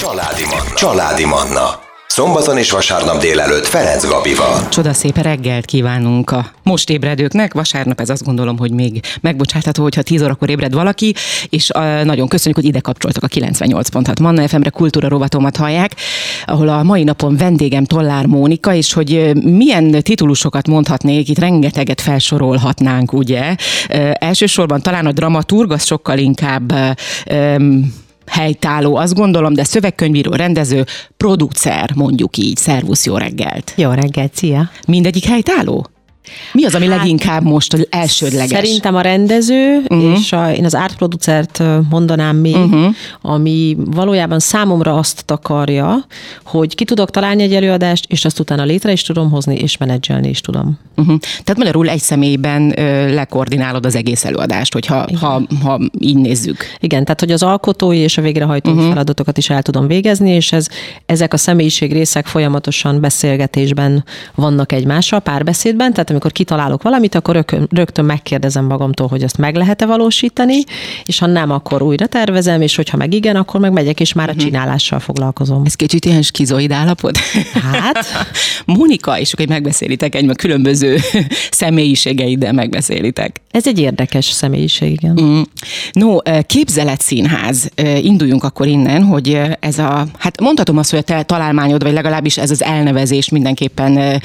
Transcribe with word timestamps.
Családi 0.00 0.44
Manna. 0.44 0.74
Családi 0.74 1.24
Manna. 1.24 1.80
Szombaton 2.06 2.58
és 2.58 2.70
vasárnap 2.70 3.20
délelőtt 3.20 3.66
Ferenc 3.66 4.06
Gabival. 4.06 4.68
Csoda 4.68 4.92
szép 4.92 5.16
reggelt 5.16 5.64
kívánunk 5.64 6.30
a 6.30 6.50
most 6.62 6.90
ébredőknek. 6.90 7.54
Vasárnap 7.54 8.00
ez 8.00 8.08
azt 8.08 8.24
gondolom, 8.24 8.58
hogy 8.58 8.70
még 8.70 9.00
megbocsátható, 9.20 9.82
hogyha 9.82 10.02
10 10.02 10.22
órakor 10.22 10.50
ébred 10.50 10.74
valaki, 10.74 11.14
és 11.48 11.68
uh, 11.68 12.04
nagyon 12.04 12.28
köszönjük, 12.28 12.60
hogy 12.60 12.68
ide 12.68 12.80
kapcsoltak 12.80 13.22
a 13.22 13.28
98.6 13.28 14.20
Manna 14.20 14.48
FM-re 14.48 14.70
kultúra 14.70 15.08
rovatomat 15.08 15.56
hallják, 15.56 15.94
ahol 16.44 16.68
a 16.68 16.82
mai 16.82 17.04
napon 17.04 17.36
vendégem 17.36 17.84
Tollár 17.84 18.26
Mónika, 18.26 18.74
és 18.74 18.92
hogy 18.92 19.32
milyen 19.44 20.02
titulusokat 20.02 20.68
mondhatnék, 20.68 21.28
itt 21.28 21.38
rengeteget 21.38 22.00
felsorolhatnánk, 22.00 23.12
ugye. 23.12 23.54
Uh, 23.90 24.10
elsősorban 24.14 24.80
talán 24.80 25.06
a 25.06 25.12
dramaturg, 25.12 25.70
az 25.70 25.84
sokkal 25.84 26.18
inkább 26.18 26.72
um, 27.30 28.08
helytálló, 28.26 28.96
azt 28.96 29.14
gondolom, 29.14 29.54
de 29.54 29.64
szövegkönyvíró, 29.64 30.32
rendező, 30.32 30.84
producer, 31.16 31.90
mondjuk 31.94 32.36
így. 32.36 32.56
Szervusz, 32.56 33.06
jó 33.06 33.16
reggelt! 33.16 33.72
Jó 33.76 33.90
reggelt, 33.90 34.34
szia! 34.34 34.70
Mindegyik 34.86 35.24
helytálló? 35.24 35.86
Mi 36.52 36.64
az, 36.64 36.74
ami 36.74 36.86
hát, 36.86 36.96
leginkább 36.96 37.42
most 37.42 37.72
az 37.72 37.86
elsődleges? 37.90 38.58
Szerintem 38.58 38.94
a 38.94 39.00
rendező, 39.00 39.82
uh-huh. 39.88 40.18
és 40.18 40.32
a, 40.32 40.52
én 40.52 40.64
az 40.64 40.74
ártproducert 40.74 41.62
mondanám 41.90 42.36
még, 42.36 42.56
uh-huh. 42.56 42.94
ami 43.22 43.76
valójában 43.84 44.38
számomra 44.38 44.94
azt 44.94 45.24
takarja, 45.24 46.06
hogy 46.44 46.74
ki 46.74 46.84
tudok 46.84 47.10
találni 47.10 47.42
egy 47.42 47.54
előadást, 47.54 48.04
és 48.08 48.24
azt 48.24 48.38
utána 48.38 48.64
létre 48.64 48.92
is 48.92 49.02
tudom 49.02 49.30
hozni, 49.30 49.54
és 49.54 49.76
menedzselni 49.76 50.28
is 50.28 50.40
tudom. 50.40 50.78
Uh-huh. 50.96 51.18
Tehát 51.18 51.56
magyarul 51.56 51.88
egy 51.88 52.00
személyben 52.00 52.78
ö, 52.78 53.14
lekoordinálod 53.14 53.86
az 53.86 53.94
egész 53.94 54.24
előadást, 54.24 54.72
hogyha 54.72 55.06
ha, 55.20 55.42
ha 55.62 55.80
így 55.98 56.16
nézzük. 56.16 56.64
Igen, 56.78 57.04
tehát 57.04 57.20
hogy 57.20 57.32
az 57.32 57.42
alkotói 57.42 57.98
és 57.98 58.18
a 58.18 58.22
végrehajtói 58.22 58.72
uh-huh. 58.72 58.88
feladatokat 58.88 59.38
is 59.38 59.50
el 59.50 59.62
tudom 59.62 59.86
végezni, 59.86 60.30
és 60.30 60.52
ez, 60.52 60.66
ezek 61.06 61.32
a 61.32 61.36
személyiség 61.36 61.92
részek 61.92 62.26
folyamatosan 62.26 63.00
beszélgetésben 63.00 64.04
vannak 64.34 64.72
egymással, 64.72 65.20
párbeszédben, 65.20 65.92
tehát 65.92 66.10
amikor 66.20 66.44
kitalálok 66.44 66.82
valamit, 66.82 67.14
akkor 67.14 67.44
rögtön, 67.70 68.04
megkérdezem 68.04 68.64
magamtól, 68.64 69.06
hogy 69.06 69.22
azt 69.22 69.38
meg 69.38 69.54
lehet-e 69.54 69.86
valósítani, 69.86 70.58
és 71.04 71.18
ha 71.18 71.26
nem, 71.26 71.50
akkor 71.50 71.82
újra 71.82 72.06
tervezem, 72.06 72.60
és 72.62 72.76
hogyha 72.76 72.96
meg 72.96 73.14
igen, 73.14 73.36
akkor 73.36 73.60
meg 73.60 73.72
megyek, 73.72 74.00
és 74.00 74.12
már 74.12 74.28
a 74.28 74.32
mhm. 74.32 74.40
csinálással 74.40 74.98
foglalkozom. 74.98 75.62
Ez 75.64 75.74
kicsit 75.74 76.04
ilyen 76.04 76.22
skizoid 76.22 76.72
állapot? 76.72 77.16
Hát. 77.72 78.06
Mónika, 78.66 79.18
és 79.18 79.32
akkor 79.32 79.46
megbeszélitek 79.46 80.14
egy 80.14 80.36
különböző 80.36 80.98
személyiségeiddel 81.50 82.52
megbeszélitek. 82.52 83.40
Ez 83.50 83.66
egy 83.66 83.78
érdekes 83.78 84.24
személyiség, 84.24 84.92
igen. 84.92 85.18
Mm. 85.20 85.40
No, 85.92 86.16
színház. 86.98 87.70
Induljunk 88.02 88.44
akkor 88.44 88.66
innen, 88.66 89.04
hogy 89.04 89.40
ez 89.60 89.78
a, 89.78 90.06
hát 90.18 90.40
mondhatom 90.40 90.78
azt, 90.78 90.90
hogy 90.90 90.98
a 90.98 91.02
te 91.02 91.22
találmányod, 91.22 91.82
vagy 91.82 91.92
legalábbis 91.92 92.38
ez 92.38 92.50
az 92.50 92.62
elnevezés 92.62 93.28
mindenképpen 93.28 94.20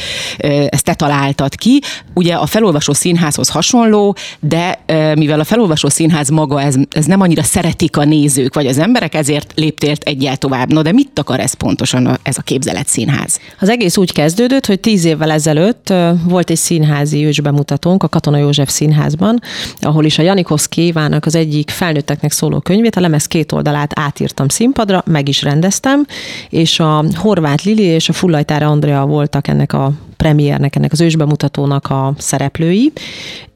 ezt 0.70 0.84
te 0.84 0.94
találtad 0.94 1.56
ki. 1.56 1.75
Ugye 2.14 2.34
a 2.34 2.46
felolvasó 2.46 2.94
színházhoz 2.94 3.50
hasonló, 3.50 4.16
de 4.40 4.80
mivel 5.16 5.40
a 5.40 5.44
felolvasó 5.44 5.90
színház 5.90 6.30
maga 6.30 6.62
ez, 6.62 6.76
ez 6.90 7.06
nem 7.06 7.22
annyira 7.22 7.44
szeretik 7.44 7.98
a 7.98 8.04
nézők, 8.04 8.54
vagy 8.54 8.68
az 8.68 8.78
emberek, 8.78 9.16
ezért 9.16 9.54
léptél 9.56 9.94
egyel 10.00 10.38
tovább. 10.38 10.74
No, 10.74 10.82
de 10.82 10.92
mit 10.92 11.20
akar 11.20 11.40
ez 11.40 11.54
pontosan 11.54 12.18
ez 12.24 12.38
a 12.38 12.42
képzelet 12.42 12.88
színház? 12.88 13.40
Az 13.60 13.70
egész 13.70 13.98
úgy 13.98 14.12
kezdődött, 14.12 14.66
hogy 14.66 14.80
tíz 14.80 15.06
évvel 15.06 15.32
ezelőtt 15.32 15.94
volt 16.28 16.50
egy 16.50 16.58
színházi 16.58 17.26
ősbemutatónk 17.26 18.04
a 18.04 18.08
Katona 18.08 18.38
József 18.38 18.70
Színházban, 18.70 19.42
ahol 19.80 20.06
is 20.06 20.18
a 20.18 20.22
Janikovszki 20.22 20.82
Évának 20.82 21.26
az 21.26 21.36
egyik 21.36 21.70
felnőtteknek 21.70 22.32
szóló 22.32 22.60
könyvét, 22.60 22.96
a 22.96 23.02
lemez 23.02 23.26
két 23.26 23.52
oldalát 23.52 24.00
átírtam 24.00 24.48
színpadra, 24.48 25.04
meg 25.06 25.28
is 25.28 25.42
rendeztem, 25.42 26.06
és 26.50 26.80
a 26.80 27.06
Horváth 27.16 27.66
Lili 27.66 27.84
és 27.84 28.10
a 28.10 28.14
Fullajtára 28.14 28.68
Andrea 28.68 29.06
voltak 29.06 29.48
ennek 29.48 29.74
a 29.74 29.92
premiernek, 30.18 30.76
ennek 30.76 30.92
az 30.92 31.02
ősbemutatónak 31.02 31.90
a 31.90 32.14
szereplői, 32.18 32.92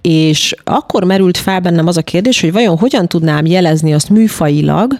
és 0.01 0.55
akkor 0.63 1.03
merült 1.03 1.37
fel 1.37 1.59
bennem 1.59 1.87
az 1.87 1.97
a 1.97 2.01
kérdés, 2.01 2.41
hogy 2.41 2.51
vajon 2.51 2.77
hogyan 2.77 3.07
tudnám 3.07 3.45
jelezni 3.45 3.93
azt 3.93 4.09
műfajilag, 4.09 4.99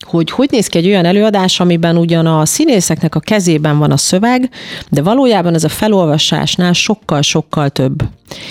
hogy 0.00 0.30
hogy 0.30 0.48
néz 0.50 0.66
ki 0.66 0.78
egy 0.78 0.86
olyan 0.86 1.04
előadás, 1.04 1.60
amiben 1.60 1.96
ugyan 1.96 2.26
a 2.26 2.46
színészeknek 2.46 3.14
a 3.14 3.20
kezében 3.20 3.78
van 3.78 3.90
a 3.90 3.96
szöveg, 3.96 4.50
de 4.88 5.02
valójában 5.02 5.54
ez 5.54 5.64
a 5.64 5.68
felolvasásnál 5.68 6.72
sokkal-sokkal 6.72 7.70
több. 7.70 8.02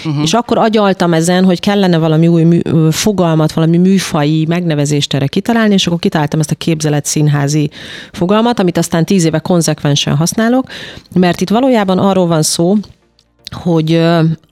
Uh-huh. 0.05 0.23
És 0.23 0.33
akkor 0.33 0.57
agyaltam 0.57 1.13
ezen, 1.13 1.45
hogy 1.45 1.59
kellene 1.59 1.97
valami 1.97 2.27
új 2.27 2.43
mű, 2.43 2.59
fogalmat, 2.91 3.51
valami 3.51 3.77
műfai 3.77 4.45
megnevezést 4.47 5.13
erre 5.13 5.27
kitalálni, 5.27 5.73
és 5.73 5.87
akkor 5.87 5.99
kitaláltam 5.99 6.39
ezt 6.39 6.51
a 6.51 6.55
képzelet 6.55 7.05
színházi 7.05 7.69
fogalmat, 8.11 8.59
amit 8.59 8.77
aztán 8.77 9.05
tíz 9.05 9.25
éve 9.25 9.39
konzekvensen 9.39 10.15
használok, 10.15 10.69
mert 11.13 11.41
itt 11.41 11.49
valójában 11.49 11.97
arról 11.97 12.27
van 12.27 12.41
szó, 12.41 12.75
hogy 13.53 14.01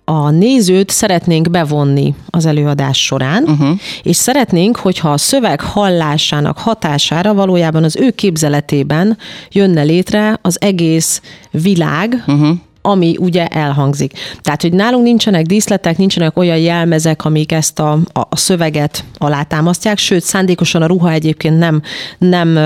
a 0.05 0.29
nézőt 0.29 0.89
szeretnénk 0.89 1.49
bevonni 1.49 2.15
az 2.29 2.45
előadás 2.45 3.03
során, 3.03 3.43
uh-huh. 3.43 3.79
és 4.03 4.15
szeretnénk, 4.15 4.75
hogyha 4.75 5.09
a 5.09 5.17
szöveg 5.17 5.61
hallásának 5.61 6.57
hatására 6.57 7.33
valójában 7.33 7.83
az 7.83 7.95
ő 7.95 8.11
képzeletében 8.11 9.17
jönne 9.51 9.83
létre 9.83 10.39
az 10.41 10.61
egész 10.61 11.21
világ, 11.51 12.23
uh-huh 12.27 12.57
ami 12.87 13.15
ugye 13.19 13.47
elhangzik. 13.47 14.13
Tehát, 14.41 14.61
hogy 14.61 14.73
nálunk 14.73 15.03
nincsenek 15.03 15.45
díszletek, 15.45 15.97
nincsenek 15.97 16.37
olyan 16.37 16.57
jelmezek, 16.57 17.25
amik 17.25 17.51
ezt 17.51 17.79
a, 17.79 17.91
a, 17.91 18.19
a 18.29 18.35
szöveget 18.35 19.03
alátámasztják, 19.17 19.97
sőt, 19.97 20.23
szándékosan 20.23 20.81
a 20.81 20.85
ruha 20.85 21.11
egyébként 21.11 21.57
nem, 21.57 21.81
nem 22.17 22.57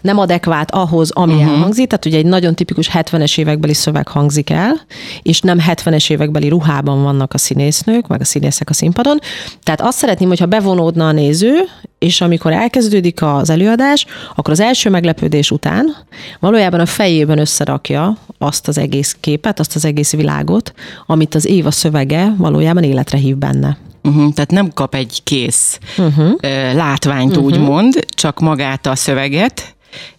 nem 0.00 0.18
adekvát 0.18 0.70
ahhoz, 0.70 1.10
ami 1.10 1.34
uh-huh. 1.34 1.50
elhangzik. 1.50 1.88
Tehát 1.88 2.04
ugye 2.04 2.16
egy 2.16 2.26
nagyon 2.26 2.54
tipikus 2.54 2.90
70-es 2.92 3.38
évekbeli 3.38 3.74
szöveg 3.74 4.08
hangzik 4.08 4.50
el, 4.50 4.80
és 5.22 5.40
nem 5.40 5.58
70-es 5.68 6.10
évekbeli 6.10 6.48
ruhában 6.48 7.02
vannak 7.02 7.34
a 7.34 7.38
színésznők, 7.38 8.06
meg 8.06 8.20
a 8.20 8.24
színészek 8.24 8.70
a 8.70 8.72
színpadon. 8.72 9.18
Tehát 9.62 9.80
azt 9.80 9.98
szeretném, 9.98 10.28
hogyha 10.28 10.46
bevonódna 10.46 11.06
a 11.06 11.12
néző, 11.12 11.54
és 11.98 12.20
amikor 12.20 12.52
elkezdődik 12.52 13.22
az 13.22 13.50
előadás, 13.50 14.06
akkor 14.36 14.52
az 14.52 14.60
első 14.60 14.90
meglepődés 14.90 15.50
után 15.50 15.96
valójában 16.40 16.80
a 16.80 16.86
fejében 16.86 17.38
összerakja 17.38 18.16
azt 18.38 18.68
az 18.68 18.78
egész 18.78 19.16
képet, 19.20 19.58
azt 19.58 19.74
az 19.74 19.84
egész 19.84 20.12
világot, 20.12 20.72
amit 21.06 21.34
az 21.34 21.46
Éva 21.46 21.70
szövege 21.70 22.34
valójában 22.36 22.82
életre 22.82 23.18
hív 23.18 23.36
benne. 23.36 23.78
Uh-huh, 24.02 24.32
tehát 24.32 24.50
nem 24.50 24.72
kap 24.72 24.94
egy 24.94 25.20
kész 25.24 25.78
uh-huh. 25.98 26.40
látványt, 26.74 27.30
uh-huh. 27.30 27.44
úgymond, 27.44 28.04
csak 28.08 28.40
magát 28.40 28.86
a 28.86 28.94
szöveget, 28.94 29.76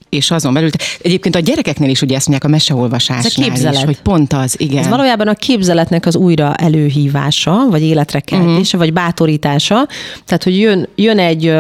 és 0.10 0.32
azon 0.32 0.54
belül, 0.54 0.70
egyébként 1.02 1.36
a 1.36 1.40
gyerekeknél 1.40 1.90
is 1.90 2.02
ugye 2.02 2.16
ezt 2.16 2.28
mondják 2.28 2.52
a 2.52 2.54
meseolvasásnál 2.54 3.26
Ez 3.26 3.38
a 3.38 3.42
képzelet. 3.42 3.74
Is, 3.74 3.84
hogy 3.84 4.02
pont 4.02 4.34
az, 4.34 4.56
igen. 4.60 4.78
Ez 4.78 4.88
valójában 4.88 5.28
a 5.28 5.34
képzeletnek 5.34 6.06
az 6.06 6.16
újra 6.16 6.56
előhívása, 6.56 7.66
vagy 7.70 7.82
életre 7.82 8.20
keltése, 8.20 8.56
uh-huh. 8.56 8.80
vagy 8.80 8.94
bátorítása. 8.94 9.88
Tehát, 10.26 10.44
hogy 10.44 10.60
jön, 10.60 10.88
jön 10.96 11.20
egy, 11.20 11.54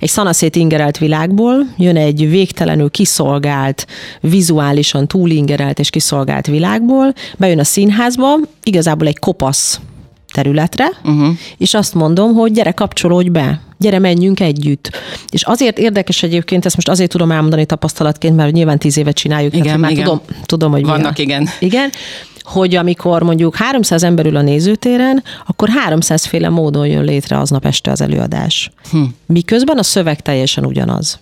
egy 0.00 0.08
szanaszét 0.08 0.56
ingerelt 0.56 0.98
világból, 0.98 1.74
jön 1.76 1.96
egy 1.96 2.28
végtelenül 2.30 2.90
kiszolgált, 2.90 3.86
vizuálisan 4.20 5.06
túlingerelt 5.06 5.78
és 5.78 5.90
kiszolgált 5.90 6.46
világból, 6.46 7.12
bejön 7.36 7.58
a 7.58 7.64
színházba, 7.64 8.36
igazából 8.62 9.06
egy 9.06 9.18
kopasz 9.18 9.80
területre, 10.36 10.90
uh-huh. 11.04 11.28
és 11.58 11.74
azt 11.74 11.94
mondom, 11.94 12.34
hogy 12.34 12.52
gyere, 12.52 12.70
kapcsolódj 12.70 13.28
be, 13.28 13.60
gyere, 13.78 13.98
menjünk 13.98 14.40
együtt. 14.40 14.90
És 15.28 15.42
azért 15.42 15.78
érdekes 15.78 16.22
egyébként, 16.22 16.64
ezt 16.64 16.74
most 16.74 16.88
azért 16.88 17.10
tudom 17.10 17.30
elmondani 17.30 17.66
tapasztalatként, 17.66 18.36
mert 18.36 18.52
nyilván 18.52 18.78
tíz 18.78 18.96
évet 18.96 19.14
csináljuk, 19.14 19.52
igen, 19.52 19.64
tehát 19.64 19.80
már 19.80 19.90
igen. 19.90 20.04
tudom, 20.04 20.20
tudom, 20.42 20.70
hogy 20.70 20.84
Vannak, 20.84 21.18
igen. 21.18 21.48
Igen, 21.58 21.90
hogy 22.42 22.74
amikor 22.74 23.22
mondjuk 23.22 23.56
300 23.56 24.02
ember 24.02 24.26
ül 24.26 24.36
a 24.36 24.42
nézőtéren, 24.42 25.22
akkor 25.46 25.68
300 25.68 26.24
féle 26.24 26.48
módon 26.48 26.86
jön 26.86 27.04
létre 27.04 27.38
aznap 27.38 27.64
este 27.64 27.90
az 27.90 28.00
előadás. 28.00 28.70
Hm. 28.90 29.02
Miközben 29.26 29.78
a 29.78 29.82
szöveg 29.82 30.20
teljesen 30.20 30.64
ugyanaz. 30.64 31.18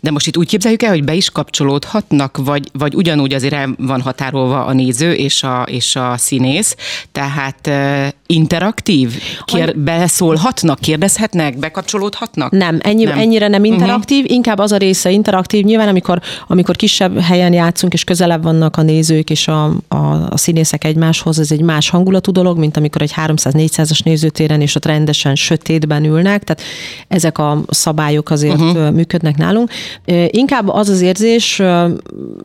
De 0.00 0.10
most 0.10 0.26
itt 0.26 0.36
úgy 0.36 0.48
képzeljük 0.48 0.82
el, 0.82 0.90
hogy 0.90 1.04
be 1.04 1.14
is 1.14 1.30
kapcsolódhatnak, 1.30 2.36
vagy, 2.36 2.68
vagy 2.72 2.94
ugyanúgy 2.94 3.34
azért 3.34 3.54
el 3.54 3.74
van 3.78 4.00
határolva 4.00 4.64
a 4.64 4.72
néző 4.72 5.12
és 5.12 5.42
a, 5.42 5.62
és 5.70 5.96
a 5.96 6.14
színész, 6.16 6.76
tehát 7.12 7.66
uh, 7.66 8.06
interaktív? 8.26 9.22
Kér, 9.44 9.78
beszólhatnak, 9.78 10.78
kérdezhetnek, 10.78 11.58
bekapcsolódhatnak? 11.58 12.50
Nem, 12.50 12.78
ennyi, 12.82 13.04
nem. 13.04 13.18
ennyire 13.18 13.48
nem 13.48 13.64
interaktív, 13.64 14.18
uh-huh. 14.18 14.34
inkább 14.34 14.58
az 14.58 14.72
a 14.72 14.76
része 14.76 15.10
interaktív. 15.10 15.64
Nyilván, 15.64 15.88
amikor, 15.88 16.20
amikor 16.46 16.76
kisebb 16.76 17.20
helyen 17.20 17.52
játszunk, 17.52 17.92
és 17.92 18.04
közelebb 18.04 18.42
vannak 18.42 18.76
a 18.76 18.82
nézők 18.82 19.30
és 19.30 19.48
a, 19.48 19.64
a, 19.88 19.96
a 20.30 20.36
színészek 20.36 20.84
egymáshoz, 20.84 21.38
ez 21.38 21.50
egy 21.50 21.60
más 21.62 21.90
hangulatú 21.90 22.32
dolog, 22.32 22.58
mint 22.58 22.76
amikor 22.76 23.02
egy 23.02 23.12
300-400-as 23.16 24.04
nézőtéren 24.04 24.60
és 24.60 24.74
ott 24.74 24.84
rendesen 24.84 25.34
sötétben 25.34 26.04
ülnek, 26.04 26.44
tehát 26.44 26.62
ezek 27.08 27.38
a 27.38 27.62
szabályok 27.68 28.30
azért 28.30 28.60
uh-huh. 28.60 28.90
működnek 28.90 29.36
nálunk. 29.36 29.65
Járunk. 30.06 30.34
Inkább 30.36 30.68
az 30.68 30.88
az 30.88 31.00
érzés 31.00 31.62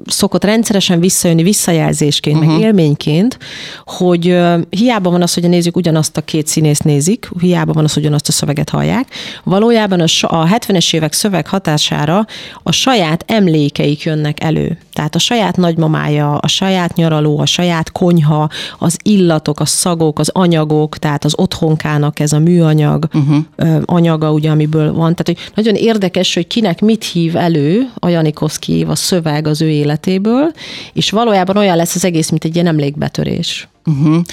szokott 0.05 0.43
rendszeresen 0.43 0.99
visszajönni 0.99 1.43
visszajelzésként, 1.43 2.35
uh-huh. 2.35 2.51
meg 2.51 2.59
mhm. 2.59 2.67
élményként, 2.67 3.37
hogy 3.85 4.37
hiába 4.69 5.09
van 5.09 5.21
az, 5.21 5.33
hogy 5.33 5.45
a 5.45 5.47
nézők 5.47 5.75
ugyanazt 5.75 6.17
a 6.17 6.21
két 6.21 6.47
színészt 6.47 6.83
nézik, 6.83 7.29
hiába 7.39 7.73
van 7.73 7.83
az, 7.83 7.93
hogy 7.93 8.03
ugyanazt 8.03 8.27
a 8.27 8.31
szöveget 8.31 8.69
hallják, 8.69 9.07
valójában 9.43 9.99
a, 9.99 10.05
a 10.21 10.47
70-es 10.47 10.93
évek 10.93 11.13
szöveg 11.13 11.47
hatására 11.47 12.25
a 12.63 12.71
saját 12.71 13.23
emlékeik 13.27 14.03
jönnek 14.03 14.43
elő. 14.43 14.77
Tehát 14.93 15.15
a 15.15 15.19
saját 15.19 15.57
nagymamája, 15.57 16.37
a 16.37 16.47
saját 16.47 16.95
nyaraló, 16.95 17.39
a 17.39 17.45
saját 17.45 17.91
konyha, 17.91 18.49
az 18.79 18.97
illatok, 19.03 19.59
a 19.59 19.65
szagok, 19.65 20.19
az 20.19 20.29
anyagok, 20.33 20.97
tehát 20.97 21.25
az 21.25 21.33
otthonkának 21.37 22.19
ez 22.19 22.33
a 22.33 22.39
műanyag 22.39 23.07
uh-huh. 23.13 23.81
anyaga, 23.85 24.31
ugye, 24.31 24.49
amiből 24.49 24.93
van. 24.93 25.15
Tehát 25.15 25.25
hogy 25.25 25.37
nagyon 25.55 25.75
érdekes, 25.75 26.33
hogy 26.33 26.47
kinek 26.47 26.81
mit 26.81 27.00
hív 27.03 27.35
elő 27.35 27.89
a 27.95 28.07
Janikoszki 28.07 28.85
a 28.87 28.95
szöveg 28.95 29.47
az 29.47 29.61
ő 29.61 29.69
életéből, 29.69 30.51
és 30.93 31.09
valójában 31.09 31.57
olyan 31.57 31.75
lesz 31.75 31.95
az 31.95 32.05
egész, 32.05 32.29
mint 32.29 32.43
egy 32.43 32.55
ilyen 32.55 32.67
emlékbetörés. 32.67 33.67
Uh-huh. 33.85 34.23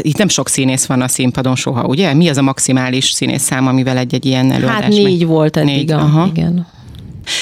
Itt 0.00 0.16
nem 0.16 0.28
sok 0.28 0.48
színész 0.48 0.86
van 0.86 1.02
a 1.02 1.08
színpadon 1.08 1.56
soha, 1.56 1.84
ugye? 1.84 2.14
Mi 2.14 2.28
az 2.28 2.36
a 2.36 2.42
maximális 2.42 3.10
színész 3.10 3.42
szám, 3.42 3.66
amivel 3.66 3.96
egy-egy 3.96 4.26
ilyen 4.26 4.52
előadás? 4.52 4.74
Hát 4.74 4.88
négy 4.88 5.02
megy? 5.02 5.26
volt 5.26 5.56
eddig. 5.56 5.74
Négy. 5.74 5.90
Aha. 5.90 6.28
Igen. 6.34 6.66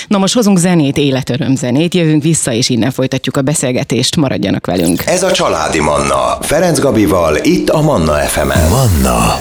Na 0.09 0.19
most 0.19 0.35
hozunk 0.35 0.59
zenét, 0.59 0.99
életöröm 0.99 1.55
zenét, 1.55 1.95
jövünk 1.95 2.23
vissza, 2.23 2.53
és 2.53 2.69
innen 2.69 2.91
folytatjuk 2.91 3.37
a 3.37 3.43
beszélgetést, 3.43 4.17
maradjanak 4.17 4.67
velünk. 4.67 5.07
Ez 5.07 5.23
a 5.23 5.31
Családi 5.31 5.81
Manna, 5.81 6.39
Ferenc 6.41 6.79
Gabival, 6.79 7.37
itt 7.43 7.69
a 7.69 7.81
Manna 7.81 8.13
FM-en. 8.13 8.69
Manna 8.69 9.41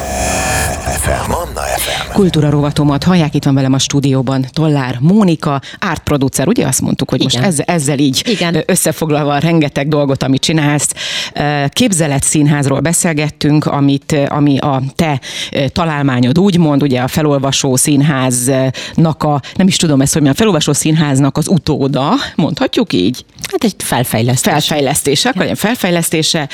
FM. 0.97 1.31
Manna 1.31 1.61
FM. 1.61 2.13
Kultúra 2.13 2.49
rovatomat 2.49 3.03
hallják, 3.03 3.35
itt 3.35 3.43
van 3.43 3.53
velem 3.53 3.73
a 3.73 3.79
stúdióban 3.79 4.45
Tollár 4.51 4.97
Mónika, 4.99 5.61
ártproducer, 5.79 6.47
ugye 6.47 6.67
azt 6.67 6.81
mondtuk, 6.81 7.09
hogy 7.09 7.21
Igen. 7.21 7.31
most 7.33 7.47
ezzel, 7.47 7.65
ezzel 7.75 7.97
így 7.99 8.23
Igen. 8.29 8.63
összefoglalva 8.65 9.37
rengeteg 9.37 9.87
dolgot, 9.87 10.23
amit 10.23 10.41
csinálsz. 10.41 10.93
Képzelet 11.69 12.23
színházról 12.23 12.79
beszélgettünk, 12.79 13.65
amit, 13.65 14.15
ami 14.27 14.57
a 14.57 14.81
te 14.95 15.21
találmányod 15.71 16.39
úgymond, 16.39 16.81
ugye 16.81 17.01
a 17.01 17.07
felolvasó 17.07 17.75
színháznak 17.75 19.23
a, 19.23 19.41
nem 19.55 19.67
is 19.67 19.75
tudom 19.75 20.01
ezt, 20.01 20.13
hogy 20.13 20.21
mi 20.21 20.29
a 20.29 20.33
felolvasó 20.33 20.73
színháznak 20.73 21.37
az 21.37 21.47
utóda, 21.47 22.13
mondhatjuk 22.35 22.93
így? 22.93 23.25
Hát 23.51 23.63
egy 23.63 23.75
felfejlesztés. 23.77 24.51
Felfejlesztése, 24.51 25.29
akkor 25.29 25.51
felfejlesztése. 25.55 26.49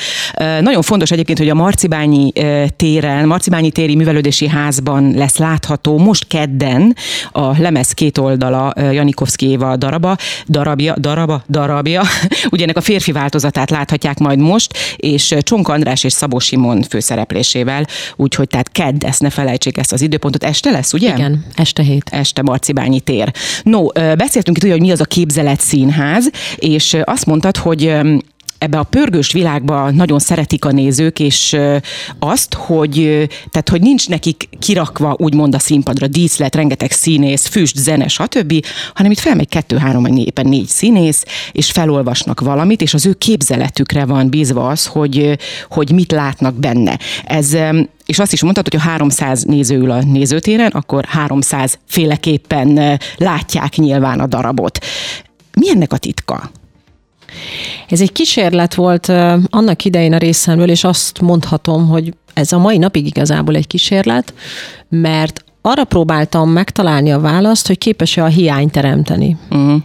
Nagyon 0.60 0.82
fontos 0.82 1.10
egyébként, 1.10 1.38
hogy 1.38 1.48
a 1.48 1.54
Marcibányi 1.54 2.32
téren, 2.76 3.26
Marcibányi 3.26 3.70
téri 3.70 3.94
művelődési 4.40 4.48
házban 4.48 5.12
lesz 5.14 5.36
látható 5.36 5.98
most 5.98 6.26
kedden 6.26 6.96
a 7.32 7.60
lemez 7.60 7.92
két 7.92 8.18
oldala 8.18 8.72
Janikovszki 8.76 9.46
Éva 9.48 9.76
daraba, 9.76 10.16
darabja, 10.48 10.94
daraba, 10.98 11.42
darabja. 11.48 12.02
Ugye 12.50 12.62
ennek 12.62 12.76
a 12.76 12.80
férfi 12.80 13.12
változatát 13.12 13.70
láthatják 13.70 14.18
majd 14.18 14.38
most, 14.38 14.76
és 14.96 15.34
Csonka 15.40 15.72
András 15.72 16.04
és 16.04 16.12
Szabó 16.12 16.38
Simon 16.38 16.82
főszereplésével, 16.82 17.86
úgyhogy 18.16 18.48
tehát 18.48 18.72
kedd, 18.72 19.04
ezt 19.06 19.20
ne 19.20 19.30
felejtsék 19.30 19.76
ezt 19.76 19.92
az 19.92 20.00
időpontot. 20.00 20.44
Este 20.44 20.70
lesz, 20.70 20.92
ugye? 20.92 21.14
Igen, 21.14 21.44
este 21.54 21.82
hét. 21.82 22.10
Este 22.10 22.42
Marcibányi 22.42 23.00
tér. 23.00 23.32
No, 23.62 23.86
beszéltünk 24.16 24.56
itt, 24.56 24.70
hogy 24.70 24.80
mi 24.80 24.90
az 24.90 25.00
a 25.00 25.04
képzelet 25.04 25.60
színház, 25.60 26.30
és 26.56 26.96
azt 27.04 27.26
mondtad, 27.26 27.56
hogy 27.56 27.94
ebbe 28.64 28.78
a 28.78 28.82
pörgős 28.82 29.32
világba 29.32 29.90
nagyon 29.90 30.18
szeretik 30.18 30.64
a 30.64 30.72
nézők, 30.72 31.18
és 31.18 31.56
azt, 32.18 32.54
hogy, 32.54 32.94
tehát, 33.50 33.68
hogy 33.68 33.80
nincs 33.80 34.08
nekik 34.08 34.48
kirakva 34.58 35.16
úgymond 35.18 35.54
a 35.54 35.58
színpadra 35.58 36.06
díszlet, 36.06 36.54
rengeteg 36.54 36.90
színész, 36.90 37.46
füst, 37.46 37.76
zene, 37.76 38.08
stb., 38.08 38.66
hanem 38.94 39.10
itt 39.10 39.18
felmegy 39.18 39.48
kettő, 39.48 39.76
három, 39.76 40.02
vagy 40.02 40.18
éppen 40.18 40.48
négy 40.48 40.66
színész, 40.66 41.24
és 41.52 41.70
felolvasnak 41.70 42.40
valamit, 42.40 42.80
és 42.80 42.94
az 42.94 43.06
ő 43.06 43.12
képzeletükre 43.12 44.04
van 44.04 44.28
bízva 44.28 44.68
az, 44.68 44.86
hogy, 44.86 45.38
hogy 45.68 45.90
mit 45.90 46.12
látnak 46.12 46.54
benne. 46.54 46.98
Ez 47.24 47.56
és 48.06 48.18
azt 48.18 48.32
is 48.32 48.42
mondtad, 48.42 48.68
hogy 48.68 48.82
ha 48.82 48.88
300 48.88 49.42
néző 49.42 49.76
ül 49.76 49.90
a 49.90 50.02
nézőtéren, 50.02 50.70
akkor 50.70 51.04
300 51.04 51.78
féleképpen 51.86 53.00
látják 53.16 53.76
nyilván 53.76 54.20
a 54.20 54.26
darabot. 54.26 54.78
Mi 55.52 55.70
ennek 55.70 55.92
a 55.92 55.96
titka? 55.96 56.50
Ez 57.88 58.00
egy 58.00 58.12
kísérlet 58.12 58.74
volt 58.74 59.08
annak 59.50 59.84
idején 59.84 60.12
a 60.12 60.18
részemről, 60.18 60.70
és 60.70 60.84
azt 60.84 61.20
mondhatom, 61.20 61.88
hogy 61.88 62.14
ez 62.34 62.52
a 62.52 62.58
mai 62.58 62.78
napig 62.78 63.06
igazából 63.06 63.54
egy 63.54 63.66
kísérlet, 63.66 64.34
mert 64.88 65.44
arra 65.66 65.84
próbáltam 65.84 66.50
megtalálni 66.50 67.12
a 67.12 67.20
választ, 67.20 67.66
hogy 67.66 67.78
képes-e 67.78 68.24
a 68.24 68.26
hiány 68.26 68.70
teremteni. 68.70 69.36
Uh-huh. 69.50 69.82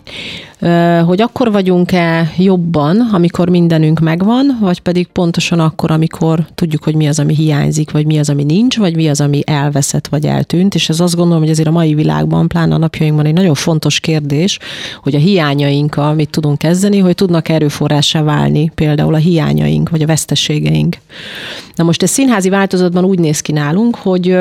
Hogy 1.06 1.22
akkor 1.22 1.52
vagyunk-e 1.52 2.32
jobban, 2.38 3.10
amikor 3.12 3.50
mindenünk 3.50 4.00
megvan, 4.00 4.58
vagy 4.62 4.80
pedig 4.80 5.08
pontosan 5.08 5.60
akkor, 5.60 5.92
amikor 5.92 6.48
tudjuk, 6.56 6.84
hogy 6.84 6.96
mi 6.96 7.08
az, 7.08 7.20
ami 7.20 7.36
hiányzik, 7.36 7.92
vagy 7.92 8.06
mi 8.06 8.20
az, 8.20 8.30
ami 8.30 8.44
nincs, 8.44 8.78
vagy 8.78 8.96
mi 8.96 9.08
az, 9.08 9.22
ami 9.22 9.42
elveszett, 9.46 10.08
vagy 10.08 10.26
eltűnt. 10.26 10.76
És 10.76 10.90
ez 10.90 11.00
azt 11.00 11.16
gondolom, 11.16 11.42
hogy 11.42 11.52
azért 11.52 11.68
a 11.68 11.72
mai 11.72 11.94
világban, 11.94 12.48
pláne 12.48 12.74
a 12.74 12.78
napjainkban 12.78 13.26
egy 13.26 13.34
nagyon 13.34 13.54
fontos 13.54 14.00
kérdés, 14.00 14.60
hogy 15.04 15.16
a 15.16 15.20
hiányainkkal 15.20 16.14
mit 16.14 16.30
tudunk 16.30 16.58
kezdeni, 16.58 17.00
hogy 17.00 17.16
tudnak 17.16 17.50
erőforrássá 17.50 18.24
válni 18.24 18.72
például 18.76 19.14
a 19.14 19.18
hiányaink, 19.18 19.90
vagy 19.90 20.02
a 20.02 20.08
veszteségeink. 20.08 20.98
Na 21.76 21.84
most 21.84 22.04
ez 22.04 22.10
színházi 22.10 22.50
változatban 22.50 23.06
úgy 23.06 23.20
néz 23.20 23.40
ki 23.42 23.52
nálunk, 23.52 23.96
hogy 23.96 24.38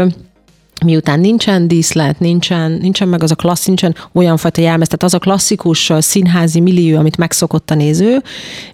miután 0.85 1.21
nincsen 1.21 1.69
díszlet, 1.69 2.21
nincsen, 2.21 2.71
nincsen 2.71 3.09
meg 3.09 3.23
az 3.23 3.31
a 3.31 3.35
klassz, 3.35 3.67
nincsen 3.67 3.95
olyan 4.13 4.37
fajta 4.37 4.61
jelmez, 4.61 4.87
tehát 4.87 5.03
az 5.03 5.15
a 5.15 5.19
klasszikus 5.19 5.93
színházi 5.99 6.61
millió, 6.61 6.99
amit 6.99 7.17
megszokott 7.17 7.71
a 7.71 7.75
néző, 7.75 8.23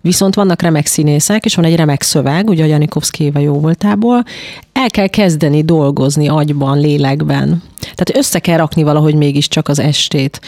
viszont 0.00 0.34
vannak 0.34 0.62
remek 0.62 0.86
színészek, 0.86 1.44
és 1.44 1.54
van 1.54 1.64
egy 1.64 1.76
remek 1.76 2.02
szöveg, 2.02 2.48
ugye 2.48 2.62
a 2.62 2.66
Janikovszki 2.66 3.24
éve 3.24 3.40
jó 3.40 3.60
voltából, 3.60 4.24
el 4.72 4.90
kell 4.90 5.06
kezdeni 5.06 5.62
dolgozni 5.62 6.28
agyban, 6.28 6.80
lélekben. 6.80 7.62
Tehát 7.80 8.16
össze 8.16 8.38
kell 8.38 8.56
rakni 8.56 8.82
valahogy 8.82 9.14
mégiscsak 9.14 9.68
az 9.68 9.78
estét 9.78 10.40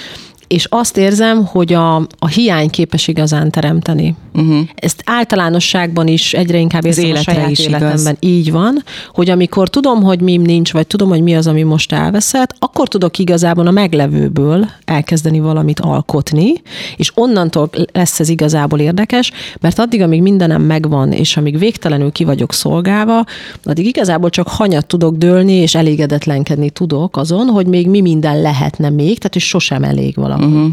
és 0.46 0.66
azt 0.70 0.96
érzem, 0.96 1.44
hogy 1.44 1.72
a, 1.72 1.96
a 1.96 2.26
hiány 2.26 2.70
képes 2.70 3.08
igazán 3.08 3.50
teremteni. 3.50 4.14
Uh-huh. 4.34 4.58
Ezt 4.74 5.02
általánosságban 5.04 6.06
is 6.06 6.32
egyre 6.34 6.58
inkább 6.58 6.84
érzem 6.84 7.10
a 7.10 7.16
saját 7.16 7.50
is 7.50 7.58
életemben. 7.58 7.98
Igaz. 7.98 8.16
Így 8.20 8.52
van, 8.52 8.82
hogy 9.12 9.30
amikor 9.30 9.68
tudom, 9.68 10.02
hogy 10.02 10.20
mi 10.20 10.36
nincs, 10.36 10.72
vagy 10.72 10.86
tudom, 10.86 11.08
hogy 11.08 11.22
mi 11.22 11.36
az, 11.36 11.46
ami 11.46 11.62
most 11.62 11.92
elveszett, 11.92 12.54
akkor 12.58 12.88
tudok 12.88 13.18
igazából 13.18 13.66
a 13.66 13.70
meglevőből 13.70 14.68
elkezdeni 14.84 15.40
valamit 15.40 15.80
alkotni, 15.80 16.52
és 16.96 17.12
onnantól 17.14 17.70
lesz 17.92 18.20
ez 18.20 18.28
igazából 18.28 18.78
érdekes, 18.78 19.32
mert 19.60 19.78
addig, 19.78 20.02
amíg 20.02 20.22
mindenem 20.22 20.62
megvan, 20.62 21.12
és 21.12 21.36
amíg 21.36 21.58
végtelenül 21.58 22.12
ki 22.12 22.24
vagyok 22.24 22.52
szolgálva, 22.52 23.24
addig 23.64 23.86
igazából 23.86 24.30
csak 24.30 24.48
hanyat 24.48 24.86
tudok 24.86 25.16
dőlni, 25.16 25.52
és 25.52 25.74
elégedetlenkedni 25.74 26.70
tudok 26.70 27.16
azon, 27.16 27.46
hogy 27.46 27.66
még 27.66 27.88
mi 27.88 28.00
minden 28.00 28.40
lehetne 28.40 28.90
még, 28.90 29.18
tehát 29.18 29.34
is 29.34 29.48
sosem 29.48 29.82
elég 29.82 30.14
valami 30.14 30.35
valahogy. 30.36 30.58
Uh-huh. 30.58 30.72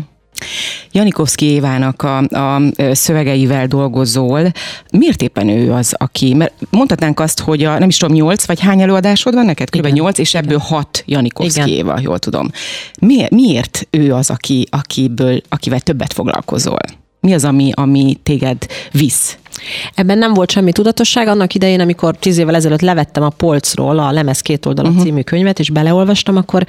Janikovszki 0.92 1.46
Évának 1.46 2.02
a, 2.02 2.18
a 2.18 2.62
szövegeivel 2.92 3.68
dolgozol. 3.68 4.52
Miért 4.92 5.22
éppen 5.22 5.50
ő 5.50 5.72
az, 5.72 5.96
aki, 5.98 6.34
mert 6.34 6.54
mondhatnánk 6.70 7.20
azt, 7.20 7.40
hogy 7.40 7.64
a, 7.64 7.80
nem 7.80 7.90
is 7.90 7.98
tudom, 7.98 8.16
nyolc 8.16 8.46
vagy 8.46 8.60
hány 8.60 8.82
előadásod 8.82 9.34
van 9.34 9.46
neked? 9.46 9.70
Kb. 9.70 9.86
nyolc, 9.86 10.18
és 10.18 10.36
ebből 10.36 10.58
hat 10.58 11.04
Janikovszki. 11.08 11.72
Éva, 11.72 12.00
jól 12.02 12.20
tudom. 12.20 12.50
Miért, 13.00 13.32
miért 13.32 13.88
ő 13.90 14.14
az, 14.14 14.30
aki, 14.30 14.68
akiből, 14.70 15.42
akivel 15.50 15.80
többet 15.80 16.14
foglalkozol? 16.14 16.80
Mi 17.20 17.34
az, 17.34 17.44
ami, 17.44 17.72
ami 17.74 18.18
téged 18.24 18.66
visz? 18.92 19.38
Ebben 19.96 20.18
nem 20.18 20.34
volt 20.34 20.52
semmi 20.52 20.72
tudatosság. 20.72 21.28
Annak 21.28 21.54
idején, 21.54 21.80
amikor 21.80 22.18
tíz 22.18 22.38
évvel 22.38 22.56
ezelőtt 22.56 22.82
levettem 22.82 23.24
a 23.24 23.30
polcról 23.30 24.00
a 24.00 24.12
Lemez 24.12 24.42
két 24.42 24.66
oldalak 24.66 24.92
uh-huh. 24.92 25.06
című 25.06 25.22
könyvet, 25.22 25.60
és 25.60 25.70
beleolvastam, 25.70 26.36
akkor 26.36 26.66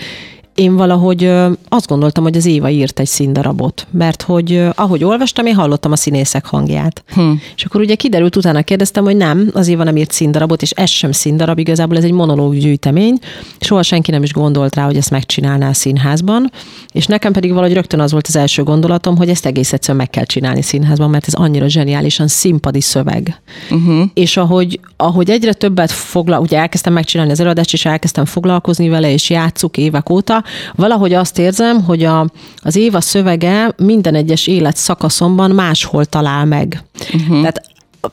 én 0.54 0.76
valahogy 0.76 1.24
azt 1.68 1.86
gondoltam, 1.86 2.22
hogy 2.22 2.36
az 2.36 2.46
Éva 2.46 2.68
írt 2.68 3.00
egy 3.00 3.06
színdarabot, 3.06 3.86
mert 3.90 4.22
hogy 4.22 4.66
ahogy 4.74 5.04
olvastam, 5.04 5.46
én 5.46 5.54
hallottam 5.54 5.92
a 5.92 5.96
színészek 5.96 6.46
hangját. 6.46 7.04
Hm. 7.14 7.30
És 7.56 7.64
akkor 7.64 7.80
ugye 7.80 7.94
kiderült, 7.94 8.36
utána 8.36 8.62
kérdeztem, 8.62 9.04
hogy 9.04 9.16
nem, 9.16 9.50
az 9.52 9.68
Éva 9.68 9.84
nem 9.84 9.96
írt 9.96 10.12
színdarabot, 10.12 10.62
és 10.62 10.70
ez 10.70 10.90
sem 10.90 11.12
színdarab, 11.12 11.58
igazából 11.58 11.96
ez 11.96 12.04
egy 12.04 12.12
monológ 12.12 12.56
gyűjtemény. 12.56 13.18
Soha 13.60 13.82
senki 13.82 14.10
nem 14.10 14.22
is 14.22 14.32
gondolt 14.32 14.74
rá, 14.74 14.84
hogy 14.84 14.96
ezt 14.96 15.10
megcsinálná 15.10 15.68
a 15.68 15.72
színházban, 15.72 16.50
és 16.92 17.06
nekem 17.06 17.32
pedig 17.32 17.52
valahogy 17.52 17.74
rögtön 17.74 18.00
az 18.00 18.12
volt 18.12 18.26
az 18.26 18.36
első 18.36 18.62
gondolatom, 18.62 19.16
hogy 19.16 19.28
ezt 19.28 19.46
egész 19.46 19.72
egyszerűen 19.72 19.98
meg 19.98 20.10
kell 20.10 20.24
csinálni 20.24 20.62
színházban, 20.62 21.10
mert 21.10 21.26
ez 21.26 21.34
annyira 21.34 21.68
zseniálisan 21.68 22.28
színpadi 22.28 22.80
szöveg. 22.80 23.40
Uh-huh. 23.70 24.02
És 24.14 24.36
ahogy, 24.36 24.80
ahogy 24.96 25.30
egyre 25.30 25.52
többet 25.52 25.90
foglal, 25.90 26.40
ugye 26.40 26.58
elkezdtem 26.58 26.92
megcsinálni 26.92 27.32
az 27.32 27.40
előadást, 27.40 27.72
és 27.72 27.84
elkezdtem 27.84 28.24
foglalkozni 28.24 28.88
vele, 28.88 29.12
és 29.12 29.30
játszuk 29.30 29.76
évek 29.76 30.10
óta, 30.10 30.43
valahogy 30.74 31.12
azt 31.12 31.38
érzem, 31.38 31.82
hogy 31.84 32.04
a, 32.04 32.26
az 32.56 32.76
Éva 32.76 33.00
szövege 33.00 33.74
minden 33.76 34.14
egyes 34.14 34.46
élet 34.46 34.76
szakaszomban 34.76 35.50
máshol 35.50 36.04
talál 36.04 36.44
meg. 36.44 36.82
Uh-huh. 37.14 37.40
Tehát 37.40 37.62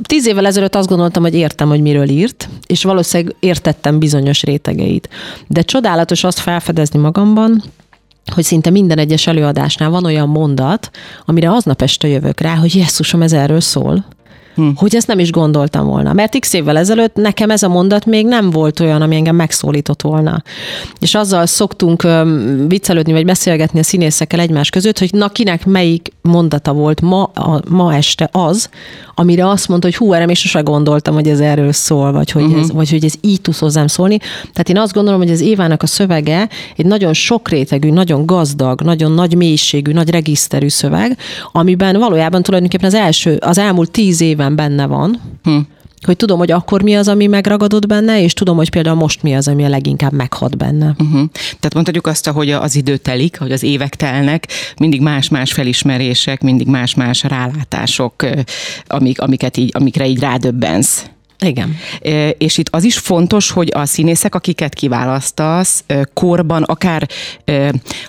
tíz 0.03 0.27
évvel 0.27 0.45
ezelőtt 0.45 0.75
azt 0.75 0.87
gondoltam, 0.87 1.23
hogy 1.23 1.35
értem, 1.35 1.67
hogy 1.69 1.81
miről 1.81 2.09
írt, 2.09 2.49
és 2.67 2.83
valószínűleg 2.83 3.35
értettem 3.39 3.99
bizonyos 3.99 4.43
rétegeit. 4.43 5.09
De 5.47 5.61
csodálatos 5.61 6.23
azt 6.23 6.39
felfedezni 6.39 6.99
magamban, 6.99 7.63
hogy 8.33 8.43
szinte 8.43 8.69
minden 8.69 8.97
egyes 8.97 9.27
előadásnál 9.27 9.89
van 9.89 10.05
olyan 10.05 10.29
mondat, 10.29 10.89
amire 11.25 11.51
aznap 11.51 11.81
este 11.81 12.07
jövök 12.07 12.39
rá, 12.39 12.55
hogy 12.55 12.75
jesszusom, 12.75 13.21
ez 13.21 13.33
erről 13.33 13.59
szól. 13.59 14.05
Hm. 14.55 14.67
Hogy 14.75 14.95
ezt 14.95 15.07
nem 15.07 15.19
is 15.19 15.31
gondoltam 15.31 15.85
volna. 15.85 16.13
Mert 16.13 16.39
x 16.39 16.53
évvel 16.53 16.77
ezelőtt 16.77 17.15
nekem 17.15 17.49
ez 17.49 17.63
a 17.63 17.67
mondat 17.67 18.05
még 18.05 18.25
nem 18.25 18.49
volt 18.49 18.79
olyan, 18.79 19.01
ami 19.01 19.15
engem 19.15 19.35
megszólított 19.35 20.01
volna. 20.01 20.43
És 20.99 21.15
azzal 21.15 21.45
szoktunk 21.45 22.07
viccelődni, 22.67 23.11
vagy 23.11 23.25
beszélgetni 23.25 23.79
a 23.79 23.83
színészekkel 23.83 24.39
egymás 24.39 24.69
között, 24.69 24.99
hogy 24.99 25.09
na 25.11 25.29
kinek 25.29 25.65
melyik 25.65 26.11
mondata 26.21 26.73
volt 26.73 27.01
ma, 27.01 27.23
a, 27.23 27.61
ma 27.69 27.95
este 27.95 28.29
az, 28.31 28.69
amire 29.15 29.47
azt 29.49 29.67
mondta, 29.67 29.87
hogy 29.87 29.95
hú, 29.95 30.13
erre 30.13 30.25
még 30.25 30.35
sose 30.35 30.59
gondoltam, 30.59 31.13
hogy 31.13 31.27
ez 31.27 31.39
erről 31.39 31.71
szól, 31.71 32.11
vagy 32.11 32.31
hogy, 32.31 32.43
uh-huh. 32.43 32.59
ez, 32.59 32.71
vagy 32.71 32.89
hogy 32.89 33.05
ez 33.05 33.13
így 33.21 33.41
tud 33.41 33.55
hozzám 33.55 33.87
szólni. 33.87 34.17
Tehát 34.41 34.69
én 34.69 34.77
azt 34.77 34.93
gondolom, 34.93 35.19
hogy 35.19 35.31
az 35.31 35.41
Évának 35.41 35.83
a 35.83 35.87
szövege 35.87 36.49
egy 36.77 36.85
nagyon 36.85 37.13
sokrétegű, 37.13 37.91
nagyon 37.91 38.25
gazdag, 38.25 38.81
nagyon 38.81 39.11
nagy 39.11 39.35
mélységű, 39.35 39.91
nagy 39.91 40.09
regiszterű 40.09 40.67
szöveg, 40.67 41.17
amiben 41.51 41.99
valójában 41.99 42.43
tulajdonképpen 42.43 42.87
az 42.87 42.93
első, 42.93 43.37
az 43.39 43.57
elmúlt 43.57 43.91
tíz 43.91 44.21
éven 44.41 44.55
benne 44.55 44.85
van, 44.85 45.21
uh-huh 45.45 45.65
hogy 46.05 46.15
tudom, 46.15 46.37
hogy 46.37 46.51
akkor 46.51 46.81
mi 46.81 46.95
az, 46.95 47.07
ami 47.07 47.27
megragadott 47.27 47.87
benne, 47.87 48.21
és 48.21 48.33
tudom, 48.33 48.57
hogy 48.57 48.69
például 48.69 48.95
most 48.95 49.23
mi 49.23 49.35
az, 49.35 49.47
ami 49.47 49.63
a 49.63 49.69
leginkább 49.69 50.13
meghat 50.13 50.57
benne. 50.57 50.85
Uh-huh. 50.85 51.29
Tehát 51.33 51.73
mondhatjuk 51.73 52.07
azt, 52.07 52.27
hogy 52.27 52.51
az 52.51 52.75
idő 52.75 52.97
telik, 52.97 53.39
hogy 53.39 53.51
az 53.51 53.63
évek 53.63 53.95
telnek, 53.95 54.47
mindig 54.77 55.01
más-más 55.01 55.53
felismerések, 55.53 56.41
mindig 56.41 56.67
más-más 56.67 57.23
rálátások, 57.23 58.25
amik, 58.87 59.21
amiket 59.21 59.57
így, 59.57 59.71
amikre 59.73 60.07
így 60.07 60.19
rádöbbensz. 60.19 61.05
Igen. 61.45 61.75
És 62.37 62.57
itt 62.57 62.67
az 62.71 62.83
is 62.83 62.97
fontos, 62.97 63.51
hogy 63.51 63.71
a 63.75 63.85
színészek, 63.85 64.35
akiket 64.35 64.73
kiválasztasz, 64.73 65.83
korban 66.13 66.63
akár 66.63 67.07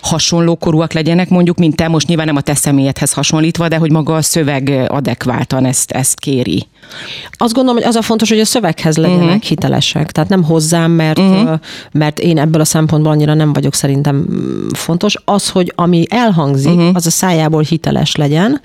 hasonló 0.01 0.57
korúak 0.57 0.93
legyenek, 0.93 1.29
mondjuk, 1.29 1.59
mint 1.59 1.77
te, 1.77 1.89
most 1.89 2.07
nyilván 2.07 2.27
nem 2.27 2.37
a 2.37 2.41
te 2.41 2.55
személyedhez 2.55 3.13
hasonlítva, 3.13 3.69
de 3.69 3.77
hogy 3.77 3.91
maga 3.91 4.15
a 4.15 4.23
szöveg 4.23 4.85
adekváltan 4.89 5.65
ezt, 5.65 5.91
ezt 5.91 6.19
kéri. 6.19 6.67
Azt 7.31 7.53
gondolom, 7.53 7.79
hogy 7.79 7.89
az 7.89 7.95
a 7.95 8.03
fontos, 8.03 8.29
hogy 8.29 8.41
a 8.41 8.45
szöveghez 8.45 8.97
legyenek 8.97 9.25
uh-huh. 9.25 9.43
hitelesek. 9.43 10.13
Tehát 10.13 10.31
nem 10.31 10.43
hozzám, 10.43 10.91
mert, 10.91 11.19
uh-huh. 11.19 11.59
mert 11.93 12.19
én 12.19 12.39
ebből 12.39 12.61
a 12.61 12.65
szempontból 12.65 13.13
annyira 13.13 13.35
nem 13.35 13.53
vagyok 13.53 13.75
szerintem 13.75 14.27
fontos. 14.73 15.15
Az, 15.25 15.49
hogy 15.49 15.73
ami 15.75 16.05
elhangzik, 16.09 16.73
uh-huh. 16.73 16.91
az 16.95 17.07
a 17.07 17.11
szájából 17.11 17.63
hiteles 17.63 18.17
legyen. 18.17 18.61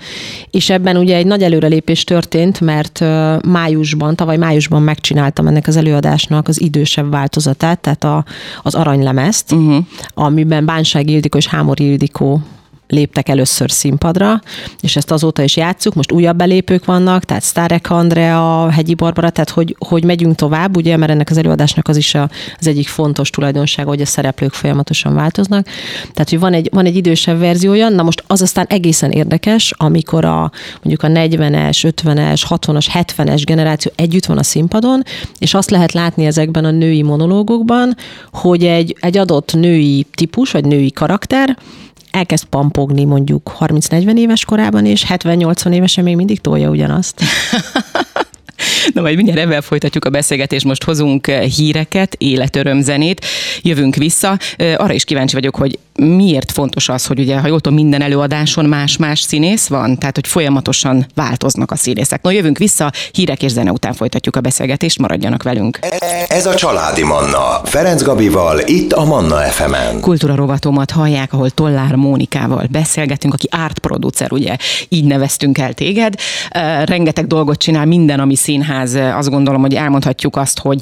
És 0.50 0.70
ebben 0.70 0.96
ugye 0.96 1.16
egy 1.16 1.26
nagy 1.26 1.42
előrelépés 1.42 2.04
történt, 2.04 2.60
mert 2.60 3.04
májusban, 3.46 4.16
tavaly 4.16 4.36
májusban 4.36 4.56
megcsináltam 4.66 5.46
ennek 5.46 5.66
az 5.66 5.76
előadásnak 5.76 6.48
az 6.48 6.60
idősebb 6.60 7.10
változatát, 7.10 7.80
tehát 7.80 8.04
a, 8.04 8.24
az 8.62 8.74
aranylemezt, 8.74 9.52
uh-huh. 9.52 9.84
amiben 10.14 10.64
Bánság 10.64 11.10
Ildikó 11.10 11.38
és 11.38 11.46
Hámor 11.46 11.80
Ildikó 11.80 12.42
léptek 12.88 13.28
először 13.28 13.70
színpadra, 13.70 14.40
és 14.80 14.96
ezt 14.96 15.10
azóta 15.10 15.42
is 15.42 15.56
játszuk, 15.56 15.94
most 15.94 16.12
újabb 16.12 16.36
belépők 16.36 16.84
vannak, 16.84 17.24
tehát 17.24 17.42
Sztárek 17.42 17.90
Andrea, 17.90 18.70
Hegyi 18.70 18.94
Barbara, 18.94 19.30
tehát 19.30 19.50
hogy, 19.50 19.76
hogy 19.78 20.04
megyünk 20.04 20.34
tovább, 20.34 20.76
ugye, 20.76 20.96
mert 20.96 21.10
ennek 21.10 21.30
az 21.30 21.36
előadásnak 21.36 21.88
az 21.88 21.96
is 21.96 22.14
a, 22.14 22.30
az 22.58 22.66
egyik 22.66 22.88
fontos 22.88 23.30
tulajdonsága, 23.30 23.88
hogy 23.88 24.00
a 24.00 24.06
szereplők 24.06 24.52
folyamatosan 24.52 25.14
változnak. 25.14 25.66
Tehát, 26.12 26.28
hogy 26.28 26.38
van 26.38 26.52
egy, 26.52 26.68
van 26.72 26.86
egy 26.86 26.96
idősebb 26.96 27.38
verziója, 27.38 27.88
na 27.88 28.02
most 28.02 28.24
az 28.26 28.42
aztán 28.42 28.66
egészen 28.68 29.10
érdekes, 29.10 29.72
amikor 29.76 30.24
a 30.24 30.50
mondjuk 30.82 31.02
a 31.02 31.18
40-es, 31.18 31.92
50-es, 32.02 32.42
60-as, 32.48 32.86
70-es 32.92 33.42
generáció 33.44 33.92
együtt 33.94 34.26
van 34.26 34.38
a 34.38 34.42
színpadon, 34.42 35.02
és 35.38 35.54
azt 35.54 35.70
lehet 35.70 35.92
látni 35.92 36.26
ezekben 36.26 36.64
a 36.64 36.70
női 36.70 37.02
monológokban, 37.02 37.96
hogy 38.32 38.64
egy, 38.64 38.96
egy 39.00 39.18
adott 39.18 39.52
női 39.54 40.06
típus, 40.14 40.50
vagy 40.50 40.64
női 40.64 40.90
karakter, 40.90 41.56
elkezd 42.10 42.44
pampogni 42.44 43.04
mondjuk 43.04 43.52
30-40 43.58 44.16
éves 44.16 44.44
korában, 44.44 44.86
és 44.86 45.04
70-80 45.08 45.72
évesen 45.72 46.04
még 46.04 46.16
mindig 46.16 46.40
tolja 46.40 46.68
ugyanazt. 46.68 47.22
Na 48.94 49.00
majd 49.00 49.16
mindjárt 49.16 49.40
ebben 49.40 49.62
folytatjuk 49.62 50.04
a 50.04 50.10
beszélgetést, 50.10 50.64
most 50.64 50.84
hozunk 50.84 51.26
híreket, 51.26 52.14
életörömzenét, 52.18 53.26
jövünk 53.62 53.94
vissza. 53.94 54.38
Arra 54.76 54.92
is 54.92 55.04
kíváncsi 55.04 55.34
vagyok, 55.34 55.56
hogy 55.56 55.78
miért 55.94 56.52
fontos 56.52 56.88
az, 56.88 57.06
hogy 57.06 57.18
ugye, 57.18 57.38
ha 57.38 57.46
jól 57.46 57.60
tudom, 57.60 57.78
minden 57.78 58.02
előadáson 58.02 58.64
más-más 58.64 59.20
színész 59.20 59.66
van, 59.66 59.98
tehát 59.98 60.14
hogy 60.14 60.26
folyamatosan 60.26 61.06
változnak 61.14 61.70
a 61.70 61.76
színészek. 61.76 62.22
No, 62.22 62.30
jövünk 62.30 62.58
vissza, 62.58 62.92
hírek 63.12 63.42
és 63.42 63.50
zene 63.50 63.70
után 63.70 63.92
folytatjuk 63.92 64.36
a 64.36 64.40
beszélgetést, 64.40 64.98
maradjanak 64.98 65.42
velünk. 65.42 65.78
Ez 66.28 66.46
a 66.46 66.54
Családi 66.54 67.02
Manna, 67.02 67.60
Ferenc 67.64 68.02
Gabival, 68.02 68.60
itt 68.66 68.92
a 68.92 69.04
Manna 69.04 69.36
FM-en. 69.36 70.00
Kultúra 70.00 70.34
rovatomat 70.34 70.90
hallják, 70.90 71.32
ahol 71.32 71.50
Tollár 71.50 71.94
Mónikával 71.94 72.66
beszélgetünk, 72.70 73.34
aki 73.34 73.48
art 73.50 73.78
producer, 73.78 74.32
ugye 74.32 74.56
így 74.88 75.04
neveztünk 75.04 75.58
el 75.58 75.72
téged. 75.72 76.14
Rengeteg 76.84 77.26
dolgot 77.26 77.58
csinál 77.58 77.86
minden, 77.86 78.20
ami 78.20 78.34
színház. 78.48 78.94
Azt 78.94 79.30
gondolom, 79.30 79.60
hogy 79.60 79.74
elmondhatjuk 79.74 80.36
azt, 80.36 80.58
hogy 80.58 80.80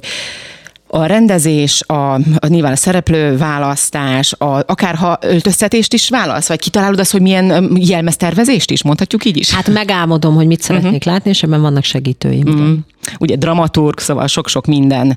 a 0.89 1.05
rendezés, 1.05 1.83
a, 1.87 2.15
a 2.15 2.47
nyilván 2.49 2.73
a 2.73 2.77
szereplő 2.77 3.37
választás, 3.37 4.33
a, 4.33 4.63
akár 4.67 4.95
ha 4.95 5.19
öltöztetést 5.21 5.93
is 5.93 6.09
válasz, 6.09 6.49
vagy 6.49 6.61
kitalálod 6.61 6.99
azt, 6.99 7.13
hogy 7.13 7.21
milyen 7.21 7.77
jelmeztervezést 7.81 8.71
is, 8.71 8.83
mondhatjuk 8.83 9.25
így 9.25 9.37
is? 9.37 9.55
Hát 9.55 9.69
megálmodom, 9.69 10.35
hogy 10.35 10.47
mit 10.47 10.63
szeretnék 10.63 10.93
uh-huh. 10.93 11.13
látni, 11.13 11.31
és 11.31 11.43
ebben 11.43 11.61
vannak 11.61 11.85
segítőim. 11.85 12.49
Uh-huh 12.49 12.79
ugye 13.19 13.37
dramaturg, 13.37 13.99
szóval 13.99 14.27
sok-sok 14.27 14.67
minden, 14.67 15.17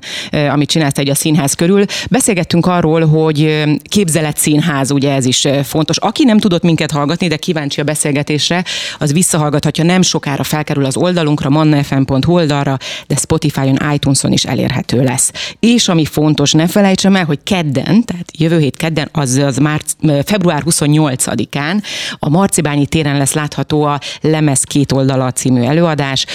amit 0.50 0.68
csinálsz 0.70 0.98
egy 0.98 1.10
a 1.10 1.14
színház 1.14 1.54
körül. 1.54 1.84
Beszélgettünk 2.10 2.66
arról, 2.66 3.06
hogy 3.06 3.64
képzelet 3.82 4.36
színház, 4.36 4.90
ugye 4.90 5.12
ez 5.12 5.24
is 5.24 5.46
fontos. 5.62 5.96
Aki 5.96 6.24
nem 6.24 6.38
tudott 6.38 6.62
minket 6.62 6.90
hallgatni, 6.90 7.26
de 7.28 7.36
kíváncsi 7.36 7.80
a 7.80 7.84
beszélgetésre, 7.84 8.64
az 8.98 9.12
visszahallgathatja, 9.12 9.84
nem 9.84 10.02
sokára 10.02 10.42
felkerül 10.42 10.84
az 10.84 10.96
oldalunkra, 10.96 11.50
mannafm.hu 11.50 12.32
oldalra, 12.32 12.76
de 13.06 13.16
Spotify-on, 13.16 13.78
iTunes-on 13.92 14.32
is 14.32 14.44
elérhető 14.44 15.02
lesz. 15.02 15.32
És 15.60 15.88
ami 15.88 16.04
fontos, 16.04 16.52
ne 16.52 16.66
felejtsem 16.66 17.16
el, 17.16 17.24
hogy 17.24 17.38
kedden, 17.42 18.04
tehát 18.04 18.30
jövő 18.38 18.58
hét 18.58 18.76
kedden, 18.76 19.08
az, 19.12 19.36
az 19.36 19.56
már 19.56 19.80
február 20.24 20.62
28-án 20.66 21.82
a 22.18 22.28
Marcibányi 22.28 22.86
téren 22.86 23.18
lesz 23.18 23.32
látható 23.32 23.82
a 23.82 24.00
Lemez 24.20 24.62
két 24.62 24.92
oldala 24.92 25.32
című 25.32 25.62
előadás, 25.62 26.26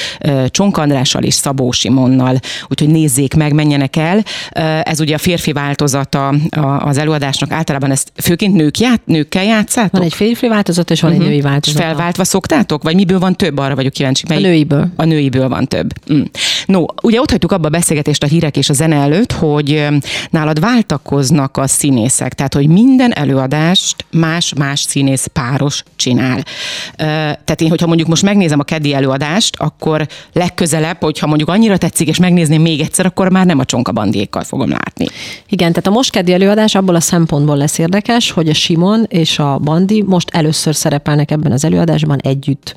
Csonk 0.48 0.78
Andrással 0.78 1.24
és 1.24 1.34
Szabó 1.46 1.72
Simonnal, 1.72 2.40
úgyhogy 2.68 2.90
nézzék 2.90 3.34
meg, 3.34 3.54
menjenek 3.54 3.96
el. 3.96 4.24
Ez 4.84 5.00
ugye 5.00 5.16
a 5.16 5.18
férfi 5.18 5.52
változata 5.52 6.34
az 6.80 6.98
előadásnak, 6.98 7.52
általában 7.52 7.92
ezt 7.92 8.12
főként 8.16 8.56
nők 8.56 8.80
ját, 8.80 9.02
nőkkel 9.06 9.44
játszátok? 9.44 9.92
Van 9.92 10.02
egy 10.02 10.14
férfi 10.14 10.48
változat, 10.48 10.92
és 10.92 11.02
van 11.02 11.10
uh-huh. 11.10 11.26
egy 11.26 11.32
mhm. 11.32 11.42
női 11.42 11.52
változat. 11.52 11.82
Felváltva 11.82 12.24
szoktátok? 12.24 12.84
Vagy 12.84 12.96
miből 12.96 13.20
van 13.20 13.36
több? 13.36 13.58
Arra 13.58 13.76
vagyok 13.76 13.94
kíváncsi. 13.94 14.24
Melyik? 14.28 14.46
A 14.46 14.48
nőiből. 14.48 14.88
A 14.96 15.06
nőiből 15.06 15.50
van 15.50 15.68
több. 15.68 15.94
Mm. 16.14 16.22
No, 16.66 16.84
ugye 17.02 17.20
ott 17.20 17.30
hagytuk 17.30 17.52
abba 17.52 17.68
a 17.68 17.70
beszélgetést 17.70 18.24
a 18.24 18.28
hírek 18.28 18.58
és 18.58 18.70
a 18.70 18.74
zene 18.74 18.96
előtt, 18.96 19.32
hogy 19.32 19.88
nálad 20.30 20.60
váltakoznak 20.60 21.58
a 21.58 21.68
színészek, 21.68 22.34
tehát 22.34 22.54
hogy 22.54 22.68
minden 22.68 23.14
előadást 23.14 24.06
más-más 24.12 24.80
színész 24.80 25.28
páros 25.34 25.84
csinál. 25.96 26.44
Tehát 26.96 27.62
én, 27.62 27.70
hogyha 27.70 27.88
mondjuk 27.88 28.08
most 28.08 28.24
megnézem 28.24 28.60
a 28.60 28.64
keddi 28.64 28.94
előadást, 28.94 29.56
akkor 29.56 30.08
legközelebb, 30.34 31.02
hogyha 31.02 31.28
mondjuk 31.36 31.58
annyira 31.58 31.78
tetszik, 31.78 32.08
és 32.08 32.20
megnézném 32.20 32.62
még 32.62 32.80
egyszer, 32.80 33.06
akkor 33.06 33.32
már 33.32 33.46
nem 33.46 33.60
a 33.60 33.66
csonkabandékkal 33.66 34.44
fogom 34.44 34.70
látni. 34.70 35.06
Igen, 35.50 35.70
tehát 35.70 35.88
a 35.88 35.92
most 35.92 36.12
keddi 36.12 36.34
előadás 36.34 36.76
abból 36.76 36.96
a 36.96 37.00
szempontból 37.00 37.58
lesz 37.58 37.78
érdekes, 37.78 38.32
hogy 38.32 38.50
a 38.50 38.54
Simon 38.54 39.06
és 39.08 39.40
a 39.40 39.58
Bandi 39.58 40.02
most 40.02 40.30
először 40.30 40.76
szerepelnek 40.76 41.32
ebben 41.32 41.52
az 41.52 41.66
előadásban 41.66 42.20
együtt. 42.20 42.76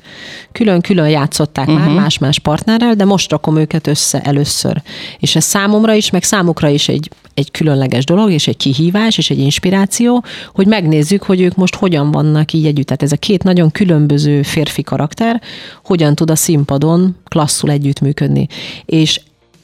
Külön-külön 0.51 1.09
játszották 1.09 1.67
uh-huh. 1.67 1.85
már 1.85 1.93
más-más 1.95 2.39
partnerrel, 2.39 2.95
de 2.95 3.05
most 3.05 3.31
rakom 3.31 3.57
őket 3.57 3.87
össze 3.87 4.21
először. 4.21 4.81
És 5.19 5.35
ez 5.35 5.43
számomra 5.43 5.93
is, 5.93 6.09
meg 6.09 6.23
számukra 6.23 6.67
is 6.67 6.87
egy, 6.87 7.09
egy 7.33 7.51
különleges 7.51 8.05
dolog, 8.05 8.31
és 8.31 8.47
egy 8.47 8.57
kihívás, 8.57 9.17
és 9.17 9.29
egy 9.29 9.39
inspiráció, 9.39 10.23
hogy 10.53 10.67
megnézzük, 10.67 11.23
hogy 11.23 11.41
ők 11.41 11.55
most 11.55 11.75
hogyan 11.75 12.11
vannak 12.11 12.53
így 12.53 12.65
együtt. 12.65 12.85
Tehát 12.85 13.03
ez 13.03 13.11
a 13.11 13.17
két 13.17 13.43
nagyon 13.43 13.71
különböző 13.71 14.41
férfi 14.41 14.81
karakter, 14.81 15.41
hogyan 15.83 16.15
tud 16.15 16.29
a 16.29 16.35
színpadon 16.35 17.15
klasszul 17.27 17.69
együttműködni. 17.71 18.47
És 18.85 19.19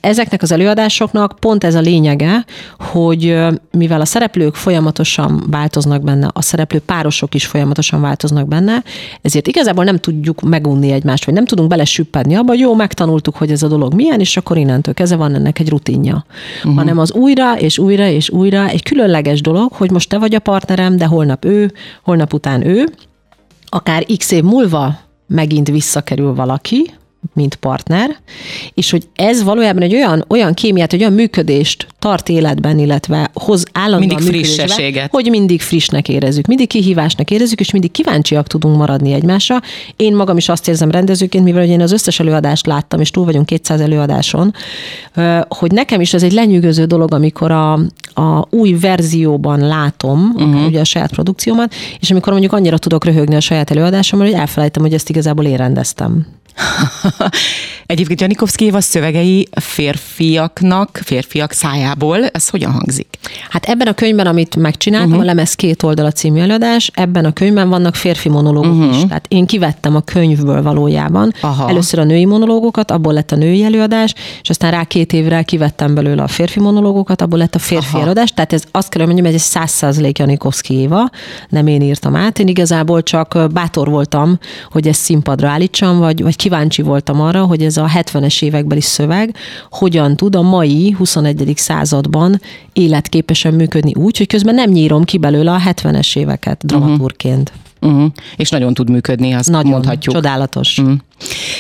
ezeknek 0.06 0.42
az 0.42 0.52
előadásoknak 0.52 1.36
pont 1.40 1.64
ez 1.64 1.76
a 1.76 1.80
lényege, 1.80 2.46
hogy 2.78 3.38
mivel 3.72 4.02
a 4.02 4.06
szereplők 4.06 4.56
folyamatosan 4.56 5.44
változnak 5.50 6.04
benne, 6.04 6.30
a 6.34 6.42
szereplő 6.42 6.80
párosok 6.80 7.36
is 7.36 7.46
folyamatosan 7.46 8.02
változnak 8.02 8.48
benne, 8.48 8.84
ezért 9.22 9.48
igazából 9.48 9.84
nem 9.84 9.98
tudjuk 9.98 10.42
megunni 10.42 10.92
egymást, 10.92 11.26
vagy 11.26 11.34
nem 11.34 11.46
tudunk 11.46 11.70
belesüppedni 11.70 12.36
abba, 12.36 12.54
jó, 12.54 12.76
megtanultuk, 12.76 13.36
hogy 13.36 13.52
ez 13.52 13.64
a 13.64 13.68
dolog 13.68 13.94
milyen, 13.94 14.20
és 14.20 14.38
akkor 14.38 14.58
innentől 14.58 14.94
kezdve 14.94 15.18
van 15.18 15.36
ennek 15.36 15.60
egy 15.60 15.70
rutinja. 15.70 16.26
Uh-huh. 16.58 16.76
Hanem 16.76 16.98
az 16.98 17.12
újra 17.12 17.60
és 17.60 17.78
újra 17.78 18.08
és 18.08 18.30
újra 18.30 18.68
egy 18.68 18.84
különleges 18.84 19.42
dolog, 19.42 19.72
hogy 19.72 19.92
most 19.92 20.10
te 20.10 20.18
vagy 20.18 20.36
a 20.36 20.40
partnerem, 20.40 20.98
de 20.98 21.06
holnap 21.06 21.46
ő, 21.46 21.74
holnap 22.04 22.34
után 22.34 22.68
ő, 22.68 22.90
akár 23.70 24.06
x 24.18 24.32
év 24.32 24.44
múlva 24.44 25.00
megint 25.28 25.68
visszakerül 25.68 26.34
valaki, 26.34 26.94
mint 27.34 27.56
partner, 27.56 28.16
és 28.74 28.92
hogy 28.92 29.08
ez 29.16 29.44
valójában 29.44 29.82
egy 29.82 29.94
olyan, 29.94 30.26
olyan 30.28 30.54
kémiát, 30.54 30.94
egy 30.94 31.00
olyan 31.00 31.14
működést 31.14 31.88
tart 32.00 32.30
életben, 32.30 32.80
illetve 32.80 33.30
hoz 33.34 33.64
állandóan 33.72 34.22
mindig 34.22 34.28
frissességet. 34.28 35.12
hogy 35.12 35.30
mindig 35.30 35.62
frissnek 35.62 36.10
érezzük, 36.10 36.46
mindig 36.46 36.68
kihívásnak 36.68 37.32
érezzük, 37.32 37.60
és 37.60 37.72
mindig 37.72 37.92
kíváncsiak 37.92 38.48
tudunk 38.48 38.78
maradni 38.78 39.14
egymásra. 39.14 39.62
Én 39.96 40.16
magam 40.16 40.38
is 40.38 40.50
azt 40.50 40.68
érzem 40.68 40.92
rendezőként, 40.92 41.44
mivel 41.44 41.64
én 41.64 41.82
az 41.82 41.92
összes 41.92 42.20
előadást 42.20 42.66
láttam, 42.66 43.00
és 43.00 43.12
túl 43.12 43.26
vagyunk 43.26 43.46
200 43.46 43.82
előadáson, 43.82 44.54
hogy 45.48 45.72
nekem 45.72 46.02
is 46.02 46.14
ez 46.14 46.24
egy 46.24 46.32
lenyűgöző 46.32 46.86
dolog, 46.86 47.14
amikor 47.14 47.52
a, 47.52 47.74
a 48.14 48.48
új 48.50 48.74
verzióban 48.74 49.60
látom, 49.60 50.34
uh-huh. 50.36 50.66
ugye 50.66 50.80
a 50.80 50.84
saját 50.84 51.12
produkciómat, 51.12 51.74
és 52.00 52.12
amikor 52.12 52.32
mondjuk 52.32 52.54
annyira 52.54 52.78
tudok 52.78 53.06
röhögni 53.06 53.36
a 53.36 53.40
saját 53.40 53.72
előadásommal, 53.72 54.28
hogy 54.28 54.36
elfelejtem, 54.36 54.82
hogy 54.82 54.94
ezt 54.94 55.10
igazából 55.10 55.46
én 55.46 55.58
rendeztem. 55.58 56.26
Egyébként 57.86 58.22
Janikovszki 58.22 58.70
a 58.70 58.82
szövegei 58.82 59.48
férfiaknak, 59.52 61.00
férfiak 61.04 61.52
szájából, 61.52 62.26
ez 62.26 62.50
hogyan 62.50 62.72
hangzik? 62.72 63.08
Hát 63.50 63.66
ebben 63.66 63.88
a 63.88 63.94
könyvben, 63.94 64.28
amit 64.28 64.56
megcsináltam, 64.56 65.10
uh-huh. 65.10 65.24
a 65.24 65.26
Lemez 65.26 65.54
két 65.54 65.84
oldala 65.84 66.12
című 66.12 66.40
előadás, 66.40 66.92
ebben 66.94 67.26
a 67.26 67.34
könyvben 67.34 67.70
vannak 67.70 67.96
férfi 67.96 68.30
monológok 68.30 68.72
uh-huh. 68.72 68.96
is. 68.96 69.04
Tehát 69.08 69.26
én 69.28 69.46
kivettem 69.46 69.96
a 69.96 70.02
könyvből 70.02 70.62
valójában. 70.62 71.34
Aha. 71.42 71.70
Először 71.70 72.00
a 72.00 72.04
női 72.04 72.26
monológokat, 72.26 72.92
abból 72.92 73.14
lett 73.14 73.32
a 73.32 73.36
női 73.36 73.64
előadás, 73.64 74.14
és 74.42 74.50
aztán 74.50 74.72
rá 74.72 74.84
két 74.84 75.14
évre 75.14 75.44
kivettem 75.44 75.94
belőle 75.94 76.24
a 76.24 76.28
férfi 76.28 76.60
monológokat, 76.60 77.22
abból 77.22 77.40
lett 77.40 77.56
a 77.56 77.60
férfi 77.60 77.94
Aha. 77.94 78.00
előadás. 78.00 78.32
Tehát 78.34 78.54
ez 78.54 78.64
azt 78.72 78.90
kell 78.90 79.06
mondjam, 79.06 79.26
ez 79.26 79.34
egy 79.34 79.40
száz 79.40 79.72
százalék 79.72 80.18
Janikovszki 80.18 80.74
Éva, 80.74 81.10
nem 81.50 81.68
én 81.68 81.82
írtam 81.82 82.16
át. 82.16 82.40
Én 82.40 82.48
igazából 82.48 83.04
csak 83.04 83.38
bátor 83.54 83.90
voltam, 83.90 84.40
hogy 84.72 84.88
ezt 84.88 85.02
színpadra 85.02 85.50
állítsam, 85.50 85.98
vagy, 85.98 86.24
vagy 86.24 86.36
kíváncsi 86.46 86.82
voltam 86.82 87.22
arra, 87.22 87.46
hogy 87.46 87.64
ez 87.64 87.78
a 87.78 87.90
70-es 87.96 88.44
évekbeli 88.44 88.82
szöveg 88.82 89.36
hogyan 89.70 90.16
tud 90.16 90.36
a 90.36 90.42
mai 90.42 90.92
21. 90.92 91.54
században 91.56 92.42
életképesen 92.74 93.54
működni 93.54 93.94
úgy, 93.96 94.18
hogy 94.18 94.28
közben 94.28 94.56
nem 94.56 94.70
nyírom 94.70 95.04
ki 95.04 95.18
belőle 95.18 95.52
a 95.52 95.60
70-es 95.60 96.18
éveket 96.18 96.66
dramaturként. 96.66 97.52
Uh-huh. 97.82 97.98
Uh-huh. 97.98 98.12
És 98.36 98.50
nagyon 98.50 98.74
tud 98.74 98.90
működni, 98.90 99.34
azt 99.34 99.50
nagyon, 99.50 99.72
mondhatjuk. 99.72 100.16
csodálatos. 100.16 100.78
Uh-huh. 100.78 100.96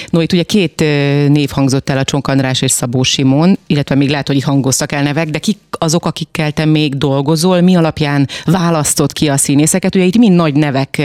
No, 0.09 0.21
itt 0.21 0.33
ugye 0.33 0.43
két 0.43 0.79
név 1.27 1.49
hangzott 1.49 1.89
el, 1.89 1.97
a 1.97 2.03
Csonk 2.03 2.27
András 2.27 2.61
és 2.61 2.71
Szabó 2.71 3.03
Simon, 3.03 3.57
illetve 3.67 3.95
még 3.95 4.09
lehet, 4.09 4.27
hogy 4.27 4.35
itt 4.35 4.43
hangoztak 4.43 4.91
el 4.91 5.03
nevek, 5.03 5.29
de 5.29 5.39
kik 5.39 5.57
azok, 5.69 6.05
akikkel 6.05 6.51
te 6.51 6.65
még 6.65 6.95
dolgozol, 6.95 7.61
mi 7.61 7.75
alapján 7.75 8.27
választott 8.45 9.13
ki 9.13 9.27
a 9.27 9.37
színészeket? 9.37 9.95
Ugye 9.95 10.03
itt 10.03 10.17
mind 10.17 10.35
nagy 10.35 10.53
nevek 10.53 11.01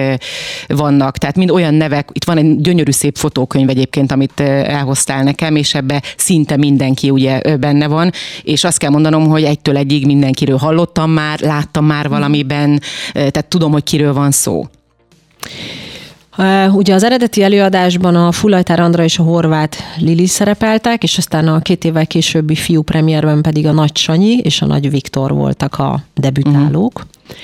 vannak, 0.67 1.19
tehát 1.19 1.37
mind 1.37 1.51
olyan 1.51 1.75
nevek, 1.75 2.09
itt 2.13 2.25
van 2.25 2.39
egy 2.39 2.61
gyönyörű 2.61 2.91
szép 2.91 3.17
fotókönyv 3.17 3.69
egyébként, 3.69 4.13
amit 4.13 4.41
elhoztál 4.41 5.23
nekem, 5.23 5.57
és 5.57 5.75
ebbe 5.75 6.03
szinte 6.17 6.57
mindenki 6.57 7.11
ugye 7.11 7.57
benne 7.57 7.87
van, 7.87 8.13
és 8.43 8.65
azt 8.65 8.79
kell 8.79 8.91
mondanom, 8.91 9.29
hogy 9.29 9.45
egytől 9.45 9.77
egyig 9.77 10.07
mindenkiről 10.07 10.57
hallottam 10.57 11.11
már, 11.11 11.41
láttam 11.41 11.85
már 11.85 12.09
valamiben, 12.09 12.81
tehát 13.13 13.47
tudom, 13.49 13.73
hogy 13.73 13.83
kiről 13.83 14.13
van 14.13 14.31
szó. 14.31 14.67
Ugye 16.73 16.95
az 16.95 17.03
eredeti 17.03 17.43
előadásban 17.43 18.15
a 18.15 18.33
Fulajtár 18.33 18.81
Andra 18.81 19.05
és 19.05 19.19
a 19.19 19.23
Horváth 19.23 19.79
Lili 19.99 20.27
szerepeltek, 20.27 21.03
és 21.03 21.19
aztán 21.19 21.49
a 21.49 21.61
két 21.61 21.85
évvel 21.85 22.07
későbbi 22.07 22.55
fiú 22.55 22.83
premierben 22.83 23.43
pedig 23.43 23.67
a 23.67 23.73
Nagy 23.73 23.97
Sanyi 23.97 24.39
és 24.39 24.63
a 24.63 24.67
Nagy 24.67 24.91
Viktor 24.91 25.33
voltak 25.33 25.79
a 25.79 26.03
debütálók. 26.15 26.93
Uh-huh. 26.95 27.39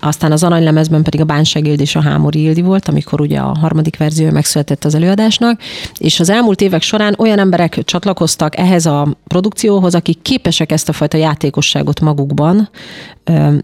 Aztán 0.00 0.32
az 0.32 0.42
aranylemezben 0.42 1.02
pedig 1.02 1.20
a 1.20 1.24
Bánság 1.24 1.66
és 1.66 1.96
a 1.96 2.02
Hámori 2.02 2.42
Ildi 2.42 2.62
volt, 2.62 2.88
amikor 2.88 3.20
ugye 3.20 3.38
a 3.38 3.58
harmadik 3.58 3.96
verzió 3.96 4.30
megszületett 4.30 4.84
az 4.84 4.94
előadásnak, 4.94 5.60
és 5.98 6.20
az 6.20 6.30
elmúlt 6.30 6.60
évek 6.60 6.82
során 6.82 7.14
olyan 7.18 7.38
emberek 7.38 7.84
csatlakoztak 7.84 8.58
ehhez 8.58 8.86
a 8.86 9.16
produkcióhoz, 9.26 9.94
akik 9.94 10.22
képesek 10.22 10.72
ezt 10.72 10.88
a 10.88 10.92
fajta 10.92 11.16
játékosságot 11.16 12.00
magukban 12.00 12.68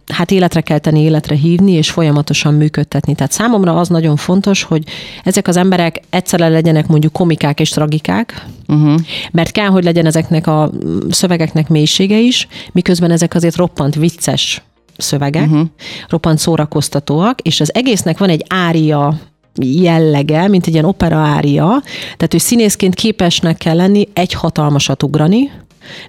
hát 0.08 0.30
életre 0.30 0.60
kelteni, 0.60 1.00
életre 1.00 1.34
hívni, 1.34 1.72
és 1.72 1.90
folyamatosan 1.90 2.54
működtetni. 2.54 3.14
Tehát 3.14 3.32
számomra 3.32 3.78
az 3.78 3.88
nagyon 3.88 4.16
fontos, 4.16 4.62
hogy 4.62 4.82
ezek 5.24 5.48
az 5.48 5.56
emberek 5.56 6.00
egyszerre 6.10 6.48
legyenek 6.48 6.86
mondjuk 6.86 7.12
komikák 7.12 7.60
és 7.60 7.70
tragikák, 7.70 8.46
uh-huh. 8.68 9.00
mert 9.32 9.50
kell, 9.50 9.68
hogy 9.68 9.84
legyen 9.84 10.06
ezeknek 10.06 10.46
a 10.46 10.70
szövegeknek 11.10 11.68
mélysége 11.68 12.18
is, 12.18 12.48
miközben 12.72 13.10
ezek 13.10 13.34
azért 13.34 13.56
roppant 13.56 13.94
vicces 13.94 14.62
szövegek, 14.98 15.46
uh-huh. 15.46 15.66
roppant 16.08 16.38
szórakoztatóak, 16.38 17.40
és 17.40 17.60
az 17.60 17.74
egésznek 17.74 18.18
van 18.18 18.28
egy 18.28 18.44
ária 18.48 19.18
jellege, 19.60 20.48
mint 20.48 20.66
egy 20.66 20.72
ilyen 20.72 20.84
opera 20.84 21.16
ária, 21.16 21.82
tehát 22.02 22.28
hogy 22.30 22.40
színészként 22.40 22.94
képesnek 22.94 23.56
kell 23.56 23.76
lenni 23.76 24.08
egy 24.12 24.32
hatalmasat 24.32 25.02
ugrani, 25.02 25.50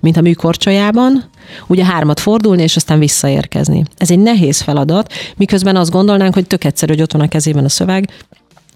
mint 0.02 0.18
a 0.18 0.22
műkorcsolyában, 0.22 1.24
ugye 1.68 1.86
hármat 1.86 2.20
fordulni, 2.20 2.62
és 2.62 2.76
aztán 2.76 3.00
visszaérkezni. 3.00 3.84
Ez 3.98 4.12
egy 4.12 4.20
nehéz 4.20 4.62
feladat, 4.62 5.14
miközben 5.36 5.76
azt 5.76 5.92
gondolnánk, 5.92 6.34
hogy 6.34 6.48
tök 6.48 6.64
egyszerű, 6.64 6.92
hogy 6.94 7.02
ott 7.02 7.12
van 7.12 7.22
a 7.22 7.28
kezében 7.28 7.64
a 7.64 7.70
szöveg, 7.70 8.10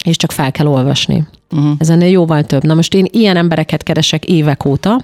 és 0.03 0.17
csak 0.17 0.31
fel 0.31 0.51
kell 0.51 0.67
olvasni. 0.67 1.23
Uh-huh. 1.51 1.71
Ez 1.77 1.89
ennél 1.89 2.09
jóval 2.09 2.43
több. 2.43 2.63
Na 2.63 2.73
most 2.73 2.93
én 2.93 3.05
ilyen 3.11 3.37
embereket 3.37 3.83
keresek 3.83 4.25
évek 4.25 4.65
óta, 4.65 5.01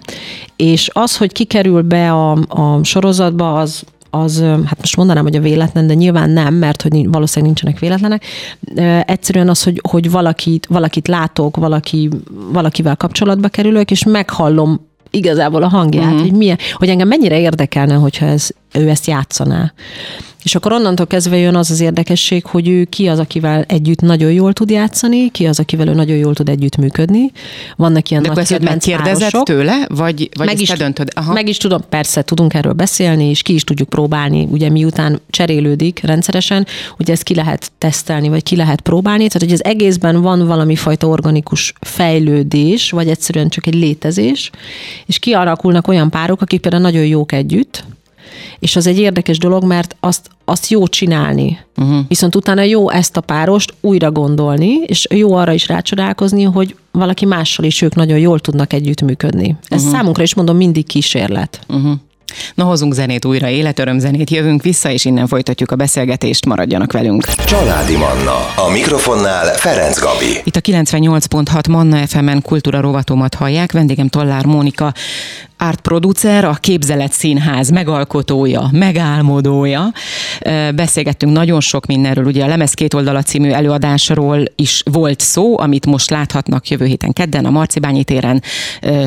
és 0.56 0.90
az, 0.94 1.18
hogy 1.18 1.32
kikerül 1.32 1.82
be 1.82 2.12
a, 2.12 2.32
a 2.48 2.84
sorozatba, 2.84 3.60
az 3.60 3.84
az, 4.10 4.40
hát 4.42 4.78
most 4.78 4.98
mondanám, 4.98 5.24
hogy 5.24 5.36
a 5.36 5.42
véletlen, 5.42 5.88
de 5.88 5.94
nyilván 5.94 6.30
nem, 6.30 6.54
mert 6.54 6.82
hogy 6.82 7.08
valószínűleg 7.10 7.56
nincsenek 7.56 7.80
véletlenek. 7.80 8.26
Egyszerűen 9.06 9.50
az, 9.50 9.64
hogy, 9.64 9.82
hogy 9.90 10.12
valakit, 10.12 10.66
valakit 10.70 11.08
látok, 11.08 11.56
valaki, 11.58 12.10
valakivel 12.52 12.96
kapcsolatba 12.96 13.48
kerülök, 13.48 13.92
és 13.92 14.04
meghallom 14.04 14.86
igazából 15.10 15.64
a 15.64 15.68
hangját, 15.68 16.06
uh-huh. 16.06 16.22
hogy, 16.22 16.32
milyen, 16.32 16.58
hogy 16.74 16.90
engem 16.90 17.08
mennyire 17.08 17.40
érdekelne, 17.40 17.94
hogyha 17.94 18.26
ez, 18.26 18.50
ő 18.74 18.90
ezt 18.90 19.08
játszaná. 19.08 19.74
És 20.48 20.56
akkor 20.56 20.72
onnantól 20.72 21.08
kezdve 21.08 21.38
jön 21.38 21.56
az 21.56 21.72
az 21.72 21.80
érdekesség, 21.80 22.46
hogy 22.46 22.68
ő 22.68 22.84
ki 22.84 23.08
az, 23.08 23.20
akivel 23.20 23.64
együtt 23.68 24.02
nagyon 24.02 24.32
jól 24.32 24.54
tud 24.54 24.70
játszani, 24.70 25.32
ki 25.32 25.46
az, 25.46 25.60
akivel 25.60 25.88
ő 25.88 25.94
nagyon 25.94 26.18
jól 26.18 26.34
tud 26.34 26.50
együtt 26.50 26.76
működni. 26.76 27.32
Vannak 27.76 28.10
ilyen 28.10 28.24
De 28.24 28.32
nagy 28.34 28.48
kedvenc 28.48 28.88
megkérdezett 28.88 29.44
tőle, 29.44 29.86
vagy, 29.88 30.30
vagy 30.38 30.46
meg 30.46 30.62
is, 30.62 30.70
döntöd? 30.70 31.10
Aha. 31.16 31.34
Meg 31.34 31.48
is 31.48 31.58
tudom, 31.58 31.82
persze, 31.90 32.22
tudunk 32.22 32.54
erről 32.54 32.74
beszélni, 32.74 33.30
és 33.30 33.42
ki 33.42 33.54
is 33.54 33.64
tudjuk 33.64 33.90
próbálni, 33.90 34.48
ugye 34.52 34.70
miután 34.70 35.20
cserélődik 35.30 36.02
rendszeresen, 36.04 36.68
ugye 37.00 37.14
ezt 37.14 37.24
ki 37.24 37.36
lehet 37.36 37.72
tesztelni, 37.78 38.30
vagy 38.30 38.44
ki 38.44 38.56
lehet 38.56 38.82
próbálni, 38.82 39.28
tehát 39.28 39.42
hogy 39.42 39.52
az 39.52 39.64
egészben 39.64 40.22
van 40.22 40.48
valami 40.48 40.76
fajta 40.76 41.08
organikus 41.08 41.74
fejlődés, 41.82 42.92
vagy 42.92 43.08
egyszerűen 43.08 43.50
csak 43.50 43.68
egy 43.68 43.76
létezés, 43.76 44.52
és 45.06 45.20
kialakulnak 45.20 45.88
olyan 45.88 46.10
párok, 46.10 46.42
akik 46.42 46.62
például 46.62 46.84
nagyon 46.84 47.06
jók 47.06 47.32
együtt, 47.32 47.84
és 48.60 48.76
az 48.76 48.88
egy 48.88 49.00
érdekes 49.00 49.38
dolog, 49.38 49.64
mert 49.64 49.96
azt, 50.00 50.30
azt 50.46 50.70
jó 50.70 50.88
csinálni. 50.88 51.60
Uh-huh. 51.78 52.00
Viszont 52.08 52.36
utána 52.36 52.62
jó 52.62 52.90
ezt 52.90 53.18
a 53.18 53.22
párost 53.22 53.74
újra 53.82 54.12
gondolni, 54.12 54.74
és 54.86 55.08
jó 55.14 55.34
arra 55.34 55.52
is 55.52 55.68
rácsodálkozni, 55.68 56.44
hogy 56.44 56.76
valaki 56.92 57.26
mással 57.26 57.66
is 57.66 57.82
ők 57.82 57.96
nagyon 57.96 58.18
jól 58.18 58.40
tudnak 58.40 58.74
együttműködni. 58.74 59.56
Ez 59.68 59.82
uh-huh. 59.82 59.96
számunkra 59.96 60.24
is 60.24 60.34
mondom 60.34 60.58
mindig 60.58 60.86
kísérlet. 60.86 61.60
Uh-huh. 61.68 61.92
Na 62.56 62.64
hozunk 62.64 62.94
zenét 62.94 63.26
újra, 63.26 63.50
életörömzenét, 63.50 64.30
jövünk 64.30 64.64
vissza, 64.64 64.90
és 64.90 65.06
innen 65.06 65.28
folytatjuk 65.28 65.72
a 65.72 65.76
beszélgetést, 65.76 66.46
maradjanak 66.46 66.92
velünk. 66.92 67.26
Családi 67.26 67.96
Manna, 67.96 68.36
a 68.56 68.70
mikrofonnál 68.72 69.46
Ferenc 69.46 70.00
Gabi. 70.00 70.42
Itt 70.44 70.56
a 70.56 70.62
98.6 70.62 71.70
Manna 71.70 72.08
FM-en 72.08 72.42
kultúra 72.42 72.82
rovatomat 72.82 73.36
hallják, 73.36 73.72
vendégem 73.72 74.08
Tollár 74.08 74.46
Mónika, 74.46 74.94
artproducer, 75.58 76.46
a 76.46 76.54
Képzelet 76.54 77.12
Színház 77.12 77.70
megalkotója, 77.70 78.70
megálmodója. 78.72 79.92
Beszélgettünk 80.76 81.34
nagyon 81.34 81.60
sok 81.62 81.86
mindenről, 81.86 82.26
ugye 82.26 82.44
a 82.44 82.48
Lemez 82.48 82.74
két 82.74 82.94
oldala 82.94 83.22
című 83.22 83.50
előadásról 83.50 84.44
is 84.56 84.84
volt 84.92 85.20
szó, 85.20 85.60
amit 85.60 85.86
most 85.86 86.10
láthatnak 86.10 86.68
jövő 86.68 86.86
héten 86.86 87.14
kedden 87.14 87.46
a 87.46 87.50
Marcibányi 87.50 88.04
téren 88.04 88.42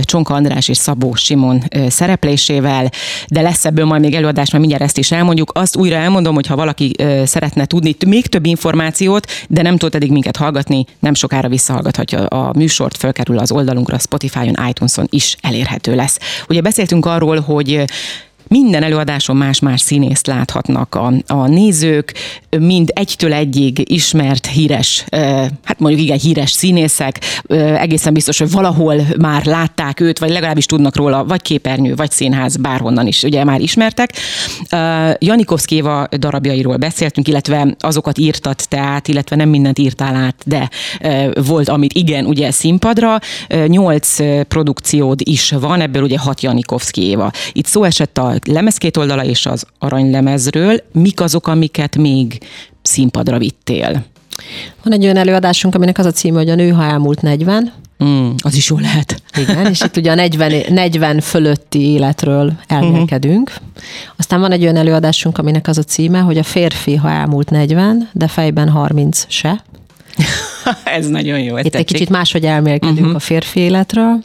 Csonka 0.02 0.34
András 0.34 0.68
és 0.68 0.76
Szabó 0.76 1.14
Simon 1.14 1.62
szereplésével, 1.88 2.90
de 3.28 3.40
lesz 3.40 3.64
ebből 3.64 3.84
majd 3.84 4.00
még 4.00 4.14
előadás, 4.14 4.50
mert 4.50 4.58
mindjárt 4.58 4.84
ezt 4.84 4.98
is 4.98 5.12
elmondjuk. 5.12 5.50
Azt 5.54 5.76
újra 5.76 5.96
elmondom, 5.96 6.34
hogy 6.34 6.46
ha 6.46 6.56
valaki 6.56 6.92
szeretne 7.24 7.66
tudni 7.66 7.96
még 8.06 8.26
több 8.26 8.46
információt, 8.46 9.26
de 9.48 9.62
nem 9.62 9.76
tud 9.76 9.94
eddig 9.94 10.10
minket 10.10 10.36
hallgatni, 10.36 10.84
nem 10.98 11.14
sokára 11.14 11.48
visszahallgathatja 11.48 12.26
a 12.26 12.52
műsort, 12.56 12.96
fölkerül 12.96 13.38
az 13.38 13.52
oldalunkra, 13.52 13.98
Spotify-on, 13.98 14.68
iTunes-on 14.68 15.06
is 15.10 15.36
elérhető 15.40 15.94
lesz. 15.94 16.18
Ugye 16.48 16.60
beszéltünk 16.60 17.06
arról, 17.06 17.40
hogy 17.40 17.84
minden 18.50 18.82
előadáson 18.82 19.36
más-más 19.36 19.80
színészt 19.80 20.26
láthatnak 20.26 20.94
a, 20.94 21.12
a 21.26 21.46
nézők, 21.46 22.14
mind 22.58 22.90
egytől 22.94 23.32
egyig 23.32 23.92
ismert, 23.92 24.46
híres, 24.46 25.04
hát 25.64 25.78
mondjuk 25.78 26.02
igen, 26.02 26.18
híres 26.18 26.50
színészek, 26.50 27.20
egészen 27.76 28.12
biztos, 28.12 28.38
hogy 28.38 28.50
valahol 28.50 29.06
már 29.18 29.44
látták 29.44 30.00
őt, 30.00 30.18
vagy 30.18 30.30
legalábbis 30.30 30.66
tudnak 30.66 30.96
róla, 30.96 31.24
vagy 31.24 31.42
képernyő, 31.42 31.94
vagy 31.94 32.10
színház, 32.10 32.56
bárhonnan 32.56 33.06
is 33.06 33.22
ugye 33.22 33.44
már 33.44 33.60
ismertek. 33.60 34.12
Janikovszkéva 35.18 36.06
darabjairól 36.16 36.76
beszéltünk, 36.76 37.28
illetve 37.28 37.74
azokat 37.78 38.18
írtat 38.18 38.68
te 38.68 38.78
át, 38.78 39.08
illetve 39.08 39.36
nem 39.36 39.48
mindent 39.48 39.78
írtál 39.78 40.14
át, 40.14 40.36
de 40.46 40.68
volt, 41.46 41.68
amit 41.68 41.92
igen, 41.92 42.26
ugye 42.26 42.50
színpadra. 42.50 43.18
Nyolc 43.66 44.16
produkciód 44.48 45.20
is 45.24 45.50
van, 45.50 45.80
ebből 45.80 46.02
ugye 46.02 46.18
hat 46.18 46.42
Janikovszkéva. 46.42 47.30
Itt 47.52 47.66
szó 47.66 47.84
esett 47.84 48.18
a 48.18 48.38
lemezkét 48.44 48.96
oldala 48.96 49.24
és 49.24 49.46
az 49.46 49.64
aranylemezről. 49.78 50.82
Mik 50.92 51.20
azok, 51.20 51.46
amiket 51.46 51.96
még 51.96 52.38
színpadra 52.82 53.38
vittél? 53.38 54.04
Van 54.82 54.92
egy 54.92 55.04
olyan 55.04 55.16
előadásunk, 55.16 55.74
aminek 55.74 55.98
az 55.98 56.06
a 56.06 56.10
címe, 56.10 56.38
hogy 56.38 56.48
a 56.48 56.54
nő, 56.54 56.70
ha 56.70 56.84
elmúlt 56.84 57.22
40. 57.22 57.72
Mm, 58.04 58.30
az 58.42 58.54
is 58.54 58.68
jó 58.70 58.78
lehet. 58.78 59.22
Igen, 59.36 59.66
és 59.66 59.80
itt 59.80 59.96
ugye 59.96 60.10
a 60.10 60.14
40, 60.14 60.52
40 60.68 61.20
fölötti 61.20 61.80
életről 61.80 62.52
elmélkedünk. 62.66 63.50
Uh-huh. 63.50 63.66
Aztán 64.16 64.40
van 64.40 64.52
egy 64.52 64.62
olyan 64.62 64.76
előadásunk, 64.76 65.38
aminek 65.38 65.68
az 65.68 65.78
a 65.78 65.82
címe, 65.82 66.18
hogy 66.18 66.38
a 66.38 66.42
férfi, 66.42 66.94
ha 66.94 67.10
elmúlt 67.10 67.50
40, 67.50 68.08
de 68.12 68.28
fejben 68.28 68.68
30 68.68 69.24
se. 69.28 69.64
Ez 70.84 71.08
nagyon 71.08 71.40
jó. 71.40 71.56
Itt 71.56 71.62
tetszik. 71.62 71.80
egy 71.80 71.84
kicsit 71.84 72.08
máshogy 72.08 72.44
elmélkedünk 72.44 72.98
uh-huh. 72.98 73.14
a 73.14 73.18
férfi 73.18 73.60
életről. 73.60 74.22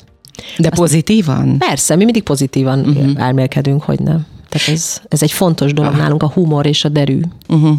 De 0.57 0.67
Azt 0.67 0.79
pozitívan? 0.79 1.57
Persze, 1.57 1.95
mi 1.95 2.03
mindig 2.03 2.23
pozitívan 2.23 2.79
uh-huh. 2.79 3.23
elmélkedünk, 3.23 3.83
hogy 3.83 3.99
nem. 3.99 4.25
Tehát 4.49 4.67
ez, 4.67 5.01
ez 5.07 5.21
egy 5.21 5.31
fontos 5.31 5.73
dolog 5.73 5.89
uh-huh. 5.89 6.05
nálunk, 6.05 6.23
a 6.23 6.31
humor 6.33 6.65
és 6.65 6.85
a 6.85 6.89
derű. 6.89 7.19
Uh-huh 7.47 7.77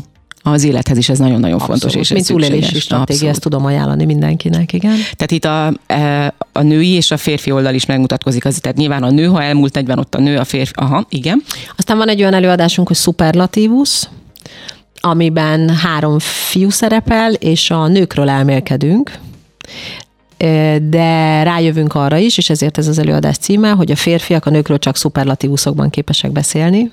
az 0.53 0.65
élethez 0.65 0.97
is 0.97 1.09
ez 1.09 1.19
nagyon-nagyon 1.19 1.61
Abszolút. 1.61 1.81
fontos. 1.81 2.01
És 2.01 2.13
Mint 2.13 2.27
túlélési 2.27 2.81
stratégia, 2.81 3.29
ezt 3.29 3.41
tudom 3.41 3.65
ajánlani 3.65 4.05
mindenkinek, 4.05 4.73
igen. 4.73 4.95
Tehát 5.17 5.31
itt 5.31 5.45
a, 5.45 5.73
e, 5.87 6.35
a 6.53 6.63
női 6.63 6.91
és 6.91 7.11
a 7.11 7.17
férfi 7.17 7.51
oldal 7.51 7.75
is 7.75 7.87
megmutatkozik, 7.87 8.45
az, 8.45 8.59
tehát 8.61 8.77
nyilván 8.77 9.03
a 9.03 9.11
nő, 9.11 9.25
ha 9.27 9.43
elmúlt 9.43 9.75
40, 9.75 9.99
ott 9.99 10.15
a 10.15 10.21
nő, 10.21 10.39
a 10.39 10.45
férfi, 10.45 10.73
aha, 10.77 11.07
igen. 11.09 11.43
Aztán 11.77 11.97
van 11.97 12.09
egy 12.09 12.21
olyan 12.21 12.35
előadásunk, 12.35 12.89
hogy 12.89 12.97
Superlatívus, 12.97 14.09
amiben 15.01 15.69
három 15.69 16.19
fiú 16.19 16.71
szerepel, 16.71 17.33
és 17.33 17.71
a 17.71 17.87
nőkről 17.87 18.29
elmélkedünk 18.29 19.19
de 20.83 21.43
rájövünk 21.43 21.95
arra 21.95 22.17
is, 22.17 22.39
és 22.39 22.51
ezért 22.51 22.79
ez 22.79 22.89
az 22.89 22.99
előadás 22.99 23.37
címe, 23.37 23.71
hogy 23.71 23.91
a 23.91 23.97
férfiak 23.97 24.47
a 24.47 24.51
nőkről 24.51 24.79
csak 24.79 24.97
szuperlatívuszokban 24.97 25.91
képesek 25.91 26.33
beszélni. 26.33 26.91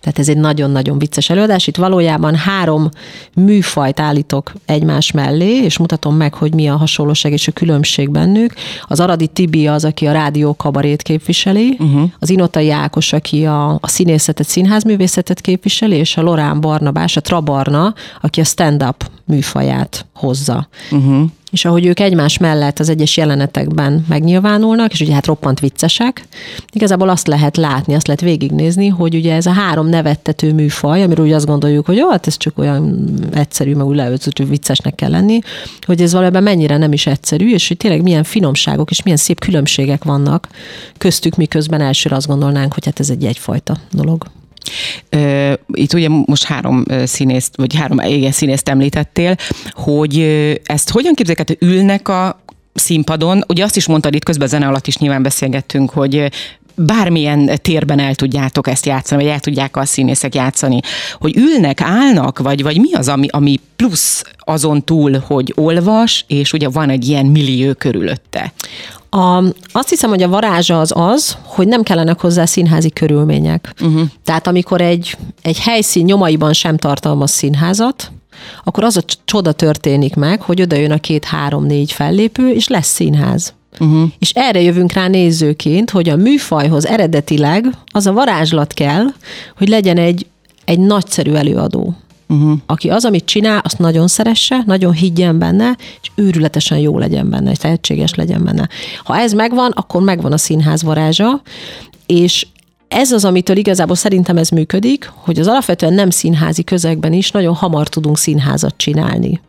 Tehát 0.00 0.18
ez 0.18 0.28
egy 0.28 0.38
nagyon-nagyon 0.38 0.98
vicces 0.98 1.30
előadás. 1.30 1.66
Itt 1.66 1.76
valójában 1.76 2.34
három 2.34 2.88
műfajt 3.34 4.00
állítok 4.00 4.52
egymás 4.64 5.10
mellé, 5.10 5.62
és 5.64 5.78
mutatom 5.78 6.16
meg, 6.16 6.34
hogy 6.34 6.54
mi 6.54 6.68
a 6.68 6.76
hasonlóság 6.76 7.32
és 7.32 7.48
a 7.48 7.52
különbség 7.52 8.10
bennük. 8.10 8.54
Az 8.82 9.00
Aradi 9.00 9.26
Tibi 9.26 9.66
az, 9.66 9.84
aki 9.84 10.06
a 10.06 10.12
rádió 10.12 10.54
kabarét 10.54 11.02
képviseli, 11.02 11.76
uh-huh. 11.78 12.10
az 12.18 12.30
Inotai 12.30 12.70
Ákos, 12.70 13.12
aki 13.12 13.44
a, 13.44 13.70
a 13.72 13.88
színészetet, 13.88 14.46
színházművészetet 14.46 15.40
képviseli, 15.40 15.96
és 15.96 16.16
a 16.16 16.22
Lorán 16.22 16.60
Barnabás, 16.60 17.16
a 17.16 17.20
Trabarna, 17.20 17.94
aki 18.20 18.40
a 18.40 18.44
stand-up 18.44 19.10
műfaját 19.24 20.06
hozza. 20.14 20.68
Uh-huh 20.90 21.24
és 21.50 21.64
ahogy 21.64 21.86
ők 21.86 22.00
egymás 22.00 22.38
mellett 22.38 22.78
az 22.78 22.88
egyes 22.88 23.16
jelenetekben 23.16 24.04
megnyilvánulnak, 24.08 24.92
és 24.92 25.00
ugye 25.00 25.14
hát 25.14 25.26
roppant 25.26 25.60
viccesek, 25.60 26.26
igazából 26.72 27.08
azt 27.08 27.26
lehet 27.26 27.56
látni, 27.56 27.94
azt 27.94 28.06
lehet 28.06 28.20
végignézni, 28.20 28.88
hogy 28.88 29.14
ugye 29.14 29.34
ez 29.34 29.45
a 29.46 29.52
három 29.52 29.86
nevettető 29.86 30.52
műfaj, 30.52 31.02
amiről 31.02 31.24
ugye 31.24 31.34
azt 31.34 31.46
gondoljuk, 31.46 31.86
hogy 31.86 31.96
jó, 31.96 32.10
hát 32.10 32.26
ez 32.26 32.36
csak 32.36 32.58
olyan 32.58 33.08
egyszerű, 33.32 33.74
meg 33.74 33.86
úgy 33.86 33.96
leöltöző 33.96 34.48
viccesnek 34.50 34.94
kell 34.94 35.10
lenni, 35.10 35.38
hogy 35.86 36.00
ez 36.00 36.12
valójában 36.12 36.42
mennyire 36.42 36.76
nem 36.76 36.92
is 36.92 37.06
egyszerű, 37.06 37.52
és 37.52 37.68
hogy 37.68 37.76
tényleg 37.76 38.02
milyen 38.02 38.24
finomságok 38.24 38.90
és 38.90 39.02
milyen 39.02 39.18
szép 39.18 39.40
különbségek 39.40 40.04
vannak 40.04 40.48
köztük, 40.98 41.36
miközben 41.36 41.80
elsőre 41.80 42.16
azt 42.16 42.26
gondolnánk, 42.26 42.74
hogy 42.74 42.84
hát 42.84 43.00
ez 43.00 43.10
egy 43.10 43.24
egyfajta 43.24 43.76
dolog. 43.92 44.26
Itt 45.72 45.92
ugye 45.92 46.08
most 46.08 46.44
három 46.44 46.84
színészt, 47.04 47.56
vagy 47.56 47.74
három 47.74 47.98
igen, 48.00 48.32
színészt 48.32 48.68
említettél, 48.68 49.36
hogy 49.70 50.20
ezt 50.64 50.90
hogyan 50.90 51.14
képzeljük, 51.14 51.48
hát 51.48 51.62
ülnek 51.62 52.08
a 52.08 52.40
színpadon, 52.74 53.44
ugye 53.48 53.64
azt 53.64 53.76
is 53.76 53.86
mondtad 53.86 54.14
itt 54.14 54.24
közben 54.24 54.46
a 54.46 54.50
zene 54.50 54.66
alatt 54.66 54.86
is 54.86 54.96
nyilván 54.96 55.22
beszélgettünk, 55.22 55.90
hogy 55.90 56.30
bármilyen 56.76 57.50
térben 57.62 57.98
el 57.98 58.14
tudjátok 58.14 58.68
ezt 58.68 58.86
játszani, 58.86 59.22
vagy 59.22 59.32
el 59.32 59.40
tudják 59.40 59.76
a 59.76 59.84
színészek 59.84 60.34
játszani, 60.34 60.80
hogy 61.18 61.36
ülnek, 61.36 61.80
állnak, 61.80 62.38
vagy, 62.38 62.62
vagy 62.62 62.80
mi 62.80 62.92
az, 62.92 63.08
ami, 63.08 63.26
ami 63.30 63.60
plusz 63.76 64.24
azon 64.38 64.84
túl, 64.84 65.18
hogy 65.26 65.52
olvas, 65.56 66.24
és 66.28 66.52
ugye 66.52 66.68
van 66.68 66.90
egy 66.90 67.08
ilyen 67.08 67.26
millió 67.26 67.74
körülötte? 67.74 68.52
A, 69.10 69.42
azt 69.72 69.88
hiszem, 69.88 70.10
hogy 70.10 70.22
a 70.22 70.28
varázsa 70.28 70.80
az 70.80 70.92
az, 70.94 71.36
hogy 71.42 71.68
nem 71.68 71.82
kellenek 71.82 72.20
hozzá 72.20 72.44
színházi 72.44 72.90
körülmények. 72.90 73.74
Uh-huh. 73.80 74.08
Tehát 74.24 74.46
amikor 74.46 74.80
egy, 74.80 75.16
egy 75.42 75.58
helyszín 75.58 76.04
nyomaiban 76.04 76.52
sem 76.52 76.76
tartalmaz 76.76 77.30
színházat, 77.30 78.12
akkor 78.64 78.84
az 78.84 78.96
a 78.96 79.02
csoda 79.24 79.52
történik 79.52 80.14
meg, 80.14 80.40
hogy 80.40 80.62
oda 80.62 80.76
jön 80.76 80.90
a 80.90 80.98
két, 80.98 81.24
három, 81.24 81.66
négy 81.66 81.92
fellépő, 81.92 82.50
és 82.50 82.68
lesz 82.68 82.88
színház. 82.88 83.54
Uh-huh. 83.80 84.10
És 84.18 84.30
erre 84.34 84.60
jövünk 84.60 84.92
rá 84.92 85.08
nézőként, 85.08 85.90
hogy 85.90 86.08
a 86.08 86.16
műfajhoz 86.16 86.86
eredetileg 86.86 87.66
az 87.86 88.06
a 88.06 88.12
varázslat 88.12 88.72
kell, 88.72 89.04
hogy 89.56 89.68
legyen 89.68 89.96
egy, 89.96 90.26
egy 90.64 90.78
nagyszerű 90.78 91.32
előadó. 91.32 91.94
Uh-huh. 92.28 92.58
Aki 92.66 92.90
az, 92.90 93.04
amit 93.04 93.24
csinál, 93.24 93.60
azt 93.64 93.78
nagyon 93.78 94.08
szeresse, 94.08 94.62
nagyon 94.66 94.92
higgyen 94.92 95.38
benne, 95.38 95.76
és 96.02 96.10
őrületesen 96.14 96.78
jó 96.78 96.98
legyen 96.98 97.30
benne, 97.30 97.50
és 97.50 97.58
tehetséges 97.58 98.14
legyen 98.14 98.44
benne. 98.44 98.68
Ha 99.04 99.16
ez 99.16 99.32
megvan, 99.32 99.70
akkor 99.70 100.02
megvan 100.02 100.32
a 100.32 100.38
színház 100.38 100.82
varázsa, 100.82 101.42
és 102.06 102.46
ez 102.88 103.12
az, 103.12 103.24
amitől 103.24 103.56
igazából 103.56 103.96
szerintem 103.96 104.36
ez 104.36 104.48
működik, 104.48 105.12
hogy 105.14 105.38
az 105.38 105.46
alapvetően 105.46 105.92
nem 105.92 106.10
színházi 106.10 106.64
közegben 106.64 107.12
is 107.12 107.30
nagyon 107.30 107.54
hamar 107.54 107.88
tudunk 107.88 108.18
színházat 108.18 108.74
csinálni 108.76 109.40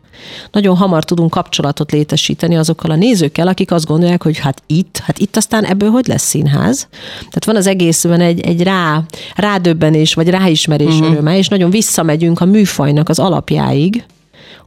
nagyon 0.52 0.76
hamar 0.76 1.04
tudunk 1.04 1.30
kapcsolatot 1.30 1.92
létesíteni 1.92 2.56
azokkal 2.56 2.90
a 2.90 2.94
nézőkkel, 2.94 3.48
akik 3.48 3.70
azt 3.70 3.86
gondolják, 3.86 4.22
hogy 4.22 4.38
hát 4.38 4.62
itt, 4.66 4.98
hát 5.02 5.18
itt 5.18 5.36
aztán 5.36 5.64
ebből 5.64 5.90
hogy 5.90 6.06
lesz 6.06 6.22
színház. 6.22 6.88
Tehát 7.18 7.44
van 7.44 7.56
az 7.56 7.66
egészben 7.66 8.20
egy, 8.20 8.40
egy 8.40 8.62
rá, 8.62 9.02
rádöbbenés, 9.34 10.14
vagy 10.14 10.28
ráismerés 10.28 10.94
uh-huh. 10.94 11.10
öröme, 11.10 11.36
és 11.36 11.48
nagyon 11.48 11.70
visszamegyünk 11.70 12.40
a 12.40 12.44
műfajnak 12.44 13.08
az 13.08 13.18
alapjáig, 13.18 14.04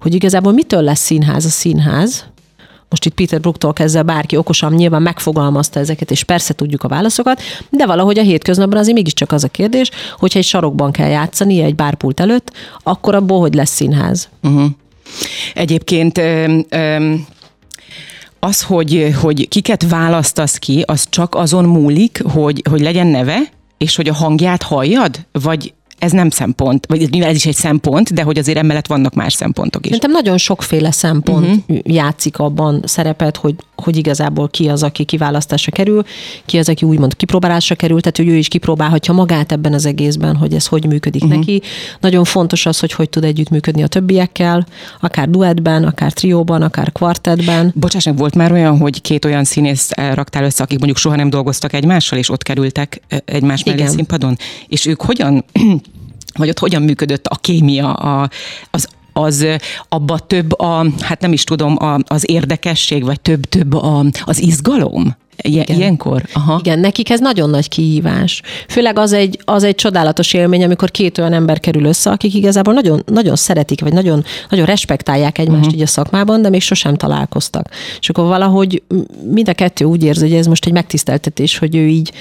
hogy 0.02 0.14
igazából 0.14 0.52
mitől 0.52 0.82
lesz 0.82 1.00
színház 1.00 1.46
a 1.46 1.50
színház, 1.50 2.26
most 2.92 3.06
itt 3.06 3.14
Peter 3.14 3.40
Brooktól 3.40 3.74
kezdve 3.74 4.02
bárki 4.02 4.38
okosan 4.38 4.74
nyilván 4.74 5.02
megfogalmazta 5.02 5.80
ezeket, 5.80 6.12
és 6.12 6.24
persze 6.24 6.54
tudjuk 6.54 6.84
a 6.84 6.88
válaszokat, 6.88 7.42
de 7.70 7.86
valahogy 7.86 8.20
a 8.20 8.22
hétköznapban 8.22 8.80
azért 8.80 8.96
mégiscsak 8.96 9.32
az 9.32 9.44
a 9.44 9.48
kérdés, 9.48 9.90
hogyha 10.18 10.40
egy 10.40 10.46
sarokban 10.46 10.92
kell 10.92 11.10
játszani, 11.10 11.62
egy 11.62 11.76
bárpult 11.76 12.20
előtt, 12.20 12.52
akkor 12.84 13.16
abból 13.16 13.40
hogy 13.40 13.54
lesz 13.54 13.70
színház? 13.70 14.30
Uh-huh. 14.44 14.66
Egyébként 15.54 16.22
az, 18.40 18.62
hogy, 18.62 19.16
hogy 19.22 19.48
kiket 19.48 19.90
választasz 19.90 20.58
ki, 20.58 20.84
az 20.86 21.08
csak 21.10 21.36
azon 21.36 21.66
múlik, 21.66 22.24
hogy, 22.24 22.62
hogy 22.70 22.82
legyen 22.82 23.08
neve, 23.08 23.40
és 23.78 23.96
hogy 23.96 24.08
a 24.08 24.14
hangját 24.14 24.64
halljad? 24.64 25.26
Vagy 25.32 25.74
ez 26.02 26.12
nem 26.12 26.30
szempont, 26.30 26.86
vagy 26.88 27.10
mivel 27.12 27.30
ez 27.30 27.36
is 27.36 27.46
egy 27.46 27.56
szempont, 27.56 28.14
de 28.14 28.22
hogy 28.22 28.38
azért 28.38 28.58
emellett 28.58 28.88
vannak 28.88 29.14
más 29.14 29.34
szempontok 29.34 29.86
is. 29.86 29.92
Szerintem 29.92 30.12
nagyon 30.12 30.38
sokféle 30.38 30.92
szempont 30.92 31.46
uh-huh. 31.46 31.78
játszik 31.84 32.40
abban 32.40 32.82
szerepet, 32.86 33.38
hogy, 33.38 33.56
hogy 33.76 33.98
igazából 33.98 34.50
ki 34.50 34.68
az, 34.68 34.84
aki 34.84 35.04
kiválasztásra 35.04 35.72
kerül, 35.72 36.04
ki 36.46 36.58
az, 36.58 36.70
aki 36.70 36.86
úgymond 36.86 37.16
kipróbálásra 37.16 37.76
kerül, 37.76 38.02
tehát 38.02 38.18
hogy 38.18 38.28
ő 38.28 38.36
is 38.36 38.48
kipróbálhatja 38.48 39.14
magát 39.14 39.52
ebben 39.52 39.74
az 39.74 39.86
egészben, 39.86 40.36
hogy 40.36 40.54
ez 40.54 40.66
hogy 40.66 40.86
működik 40.86 41.24
uh-huh. 41.24 41.38
neki. 41.38 41.62
Nagyon 42.00 42.24
fontos 42.24 42.66
az, 42.66 42.80
hogy 42.80 42.92
hogy 42.92 43.10
tud 43.10 43.24
együttműködni 43.24 43.84
a 43.84 43.88
többiekkel, 43.88 44.66
akár 45.00 45.30
duettben, 45.30 45.84
akár 45.84 46.14
trióban, 46.14 46.62
akár 46.62 46.92
kvartetben. 46.92 47.74
Bocsáss 47.76 48.06
meg, 48.06 48.18
volt 48.18 48.36
már 48.36 48.52
olyan, 48.52 48.78
hogy 48.78 49.02
két 49.02 49.26
olyan 49.26 49.44
színész 49.44 49.90
eh, 49.92 50.14
raktál 50.14 50.44
össze, 50.44 50.64
akik 50.64 50.78
mondjuk 50.78 50.98
soha 50.98 51.16
nem 51.16 51.30
dolgoztak 51.30 51.74
egymással, 51.74 52.18
és 52.20 52.30
ott 52.30 52.44
kerültek 52.44 53.02
eh, 53.08 53.20
egymás 53.26 53.64
mellé 53.64 53.86
színpadon, 53.86 54.38
és 54.68 54.86
ők 54.86 55.02
hogyan 55.02 55.46
vagy 56.34 56.50
ott 56.50 56.60
hogyan 56.60 56.82
működött 56.82 57.28
a 57.28 57.36
kémia, 57.36 57.94
a, 57.94 58.30
az 58.72 58.88
az 59.13 59.46
abba 59.89 60.20
több 60.20 60.60
a, 60.60 60.86
hát 61.00 61.22
nem 61.22 61.34
is 61.34 61.44
tudom, 61.44 61.84
a, 61.84 61.98
az 62.06 62.30
érdekesség, 62.30 63.04
vagy 63.04 63.22
több-több 63.22 63.74
a, 63.74 64.06
az 64.26 64.41
izgalom? 64.41 65.15
Igen. 65.44 65.65
Ilyenkor? 65.67 66.24
Aha. 66.34 66.58
Igen, 66.60 66.80
nekik 66.80 67.10
ez 67.10 67.20
nagyon 67.20 67.50
nagy 67.50 67.70
kihívás. 67.70 68.41
Főleg 68.67 68.98
az 68.98 69.13
egy, 69.13 69.39
az 69.46 69.63
egy 69.63 69.76
csodálatos 69.76 70.34
élmény, 70.34 70.63
amikor 70.63 70.91
két 70.91 71.17
olyan 71.17 71.34
ember 71.34 71.60
kerül 71.60 71.86
össze, 71.86 72.10
akik 72.10 72.34
igazából 72.34 72.74
nagyon, 72.74 73.04
nagyon 73.06 73.36
szeretik, 73.36 73.82
vagy 73.82 73.94
nagyon, 73.94 74.24
nagyon 74.50 74.65
respektálják 74.65 75.38
egymást 75.38 75.60
uh-huh. 75.60 75.76
így 75.76 75.82
a 75.82 75.88
szakmában, 75.88 76.41
de 76.41 76.50
még 76.50 76.62
sosem 76.62 76.96
találkoztak. 76.96 77.70
És 78.00 78.10
akkor 78.10 78.26
valahogy 78.26 78.84
mind 79.32 79.50
a 79.50 79.54
kettő 79.54 79.86
úgy 79.86 80.04
érzi, 80.04 80.30
hogy 80.30 80.38
ez 80.38 80.46
most 80.46 80.65
egy 80.65 80.74
megtiszteltetés, 80.74 81.58
hogy 81.58 81.76
ő 81.76 81.88
így 81.88 82.12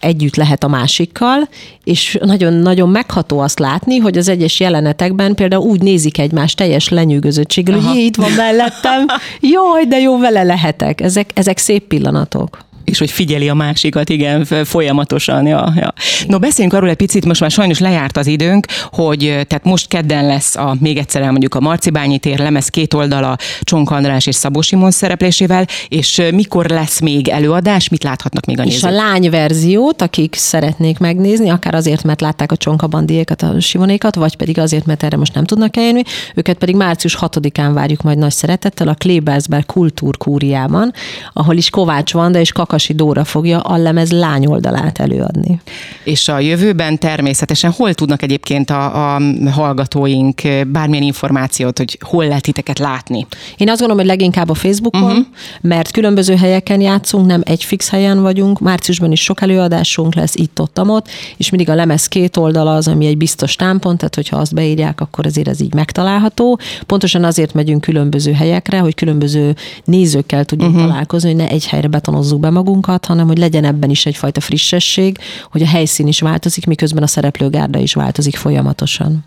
együtt 0.00 0.36
lehet 0.36 0.64
a 0.64 0.68
másikkal, 0.68 1.48
és 1.84 2.18
nagyon-nagyon 2.22 2.88
megható 2.88 3.38
azt 3.38 3.58
látni, 3.58 3.98
hogy 3.98 4.18
az 4.18 4.28
egyes 4.28 4.60
jelenetekben 4.60 5.34
például 5.34 5.62
úgy 5.62 5.82
nézik 5.82 6.18
egymást 6.18 6.56
teljes 6.56 6.88
lenyűgözöttséggel, 6.88 7.78
hogy 7.78 7.96
itt 7.96 8.16
van 8.16 8.32
mellettem, 8.32 9.06
jaj, 9.40 9.84
de 9.84 9.98
jó 9.98 10.18
vele 10.18 10.42
lehetek. 10.42 11.00
Ezek, 11.00 11.30
ezek 11.34 11.58
szép 11.58 11.82
pillanatok 11.82 12.68
és 12.84 12.98
hogy 12.98 13.10
figyeli 13.10 13.48
a 13.48 13.54
másikat, 13.54 14.08
igen, 14.08 14.44
folyamatosan. 14.64 15.46
Ja, 15.46 15.72
ja. 15.76 15.92
No, 16.26 16.38
beszéljünk 16.38 16.76
arról 16.76 16.88
egy 16.88 16.96
picit, 16.96 17.24
most 17.24 17.40
már 17.40 17.50
sajnos 17.50 17.78
lejárt 17.78 18.16
az 18.16 18.26
időnk, 18.26 18.66
hogy 18.90 19.18
tehát 19.18 19.64
most 19.64 19.88
kedden 19.88 20.26
lesz 20.26 20.56
a, 20.56 20.76
még 20.80 20.96
egyszer 20.96 21.22
elmondjuk 21.22 21.54
a 21.54 21.60
Marcibányi 21.60 22.18
tér 22.18 22.38
lemez 22.38 22.68
két 22.68 22.94
oldala 22.94 23.36
Csonk 23.60 23.90
András 23.90 24.26
és 24.26 24.34
Szabó 24.34 24.60
Simon 24.60 24.90
szereplésével, 24.90 25.66
és 25.88 26.22
mikor 26.32 26.66
lesz 26.66 27.00
még 27.00 27.28
előadás, 27.28 27.88
mit 27.88 28.02
láthatnak 28.02 28.44
még 28.44 28.58
a 28.58 28.64
nézők? 28.64 28.78
És 28.78 28.84
a 28.84 28.90
lány 28.90 29.30
verziót, 29.30 30.02
akik 30.02 30.34
szeretnék 30.34 30.98
megnézni, 30.98 31.48
akár 31.48 31.74
azért, 31.74 32.04
mert 32.04 32.20
látták 32.20 32.52
a 32.52 32.56
Csonka 32.56 32.86
bandiékat, 32.86 33.42
a 33.42 33.60
Simonékat, 33.60 34.14
vagy 34.14 34.36
pedig 34.36 34.58
azért, 34.58 34.86
mert 34.86 35.02
erre 35.02 35.16
most 35.16 35.34
nem 35.34 35.44
tudnak 35.44 35.76
eljönni, 35.76 36.02
őket 36.34 36.58
pedig 36.58 36.76
március 36.76 37.18
6-án 37.20 37.70
várjuk 37.74 38.02
majd 38.02 38.18
nagy 38.18 38.32
szeretettel 38.32 38.88
a 38.88 38.94
Klebersberg 38.94 39.66
kultúrkúriában, 39.66 40.92
ahol 41.32 41.56
is 41.56 41.70
Kovács 41.70 42.12
Vanda 42.12 42.38
és 42.38 42.52
Kakas 42.52 42.79
Farkasi 42.80 42.92
Dóra 42.92 43.24
fogja 43.24 43.60
a 43.60 43.76
lemez 43.76 44.10
lányoldalát 44.10 44.98
előadni. 44.98 45.60
És 46.04 46.28
a 46.28 46.38
jövőben 46.38 46.98
természetesen 46.98 47.70
hol 47.70 47.94
tudnak 47.94 48.22
egyébként 48.22 48.70
a, 48.70 49.14
a 49.14 49.20
hallgatóink 49.50 50.40
bármilyen 50.66 51.04
információt, 51.04 51.78
hogy 51.78 51.98
hol 52.00 52.26
lehet 52.26 52.42
titeket 52.42 52.78
látni? 52.78 53.26
Én 53.56 53.68
azt 53.68 53.78
gondolom, 53.78 53.96
hogy 53.96 54.06
leginkább 54.06 54.48
a 54.48 54.54
Facebookon, 54.54 55.02
uh-huh. 55.02 55.24
mert 55.60 55.90
különböző 55.90 56.34
helyeken 56.36 56.80
játszunk, 56.80 57.26
nem 57.26 57.42
egy 57.44 57.64
fix 57.64 57.90
helyen 57.90 58.22
vagyunk. 58.22 58.60
Márciusban 58.60 59.12
is 59.12 59.22
sok 59.22 59.40
előadásunk 59.42 60.14
lesz 60.14 60.34
itt-ott, 60.34 60.80
ott, 60.80 61.08
és 61.36 61.50
mindig 61.50 61.68
a 61.68 61.74
lemez 61.74 62.06
két 62.06 62.36
oldala 62.36 62.74
az, 62.74 62.88
ami 62.88 63.06
egy 63.06 63.16
biztos 63.16 63.56
támpont, 63.56 63.98
tehát 63.98 64.14
hogyha 64.14 64.36
azt 64.36 64.54
beírják, 64.54 65.00
akkor 65.00 65.26
azért 65.26 65.48
ez 65.48 65.60
így 65.60 65.74
megtalálható. 65.74 66.58
Pontosan 66.86 67.24
azért 67.24 67.54
megyünk 67.54 67.80
különböző 67.80 68.32
helyekre, 68.32 68.78
hogy 68.78 68.94
különböző 68.94 69.54
nézőkkel 69.84 70.44
tudjunk 70.44 70.74
uh-huh. 70.74 70.88
találkozni, 70.88 71.28
hogy 71.28 71.38
ne 71.38 71.48
egy 71.48 71.66
helyre 71.66 71.88
betonozzuk 71.88 72.40
be 72.40 72.50
magunkat, 72.50 72.59
magunkat, 72.62 73.06
hanem 73.06 73.26
hogy 73.26 73.38
legyen 73.38 73.64
ebben 73.64 73.90
is 73.90 74.06
egyfajta 74.06 74.40
frissesség, 74.40 75.18
hogy 75.50 75.62
a 75.62 75.66
helyszín 75.66 76.06
is 76.06 76.20
változik, 76.20 76.66
miközben 76.66 77.02
a 77.02 77.06
szereplőgárda 77.06 77.78
is 77.78 77.94
változik 77.94 78.36
folyamatosan. 78.36 79.24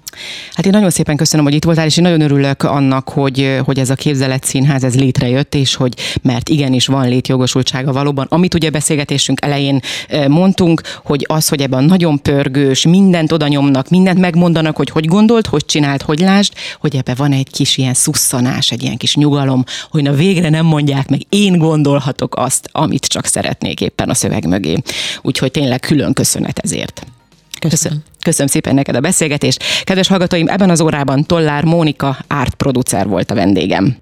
Hát 0.54 0.65
én 0.65 0.71
nagyon 0.71 0.89
szépen 0.89 1.15
köszönöm, 1.15 1.45
hogy 1.45 1.54
itt 1.54 1.63
voltál, 1.63 1.86
és 1.86 1.97
én 1.97 2.04
nagyon 2.04 2.21
örülök 2.21 2.63
annak, 2.63 3.10
hogy, 3.10 3.60
hogy 3.65 3.80
ez 3.80 3.89
a 3.89 3.95
képzelet 3.95 4.43
színház 4.43 4.84
ez 4.84 4.95
létrejött, 4.95 5.56
és 5.56 5.76
hogy 5.76 5.93
mert 6.21 6.49
igenis 6.49 6.86
van 6.86 7.08
létjogosultsága 7.08 7.91
valóban. 7.91 8.26
Amit 8.30 8.54
ugye 8.54 8.69
beszélgetésünk 8.69 9.41
elején 9.41 9.80
mondtunk, 10.28 10.82
hogy 11.04 11.26
az, 11.30 11.47
hogy 11.47 11.62
ebben 11.62 11.84
nagyon 11.84 12.21
pörgős, 12.21 12.86
mindent 12.86 13.32
oda 13.32 13.47
nyomnak, 13.47 13.89
mindent 13.89 14.19
megmondanak, 14.19 14.78
hogy 14.78 14.89
hogy 14.89 15.06
gondolt, 15.06 15.47
hogy 15.47 15.65
csinált, 15.65 16.02
hogy 16.02 16.19
lásd, 16.19 16.54
hogy 16.80 16.95
ebben 16.95 17.15
van 17.17 17.32
egy 17.32 17.49
kis 17.52 17.78
ilyen 17.78 17.93
szusszanás, 17.93 18.71
egy 18.71 18.84
ilyen 18.84 18.97
kis 18.97 19.15
nyugalom, 19.15 19.63
hogy 19.91 20.04
na 20.04 20.12
végre 20.12 20.49
nem 20.49 20.65
mondják 20.65 21.10
meg, 21.10 21.21
én 21.30 21.58
gondolhatok 21.58 22.36
azt, 22.36 22.69
amit 22.71 23.06
csak 23.06 23.26
szeretnék 23.26 23.82
éppen 23.82 24.10
a 24.10 24.13
szöveg 24.13 24.47
mögé. 24.47 24.78
Úgyhogy 25.21 25.52
tényleg 25.52 25.80
külön 25.80 26.13
köszönet 26.13 26.60
ezért. 26.60 27.06
Köszönöm. 27.60 27.69
Köszönöm 27.69 28.12
szépen 28.32 28.76
neked 28.76 28.96
a 28.96 29.00
beszélgetést. 29.00 29.64
Kedves 29.84 30.08
hallgatóim, 30.08 30.48
ebben 30.48 30.70
az 30.70 30.82
órában 30.82 31.24
Tollár 31.24 31.64
Mónika 31.64 32.18
árt 32.28 32.56
producer 32.56 33.08
volt 33.08 33.32
a 33.32 33.36
vendégem. 33.36 33.98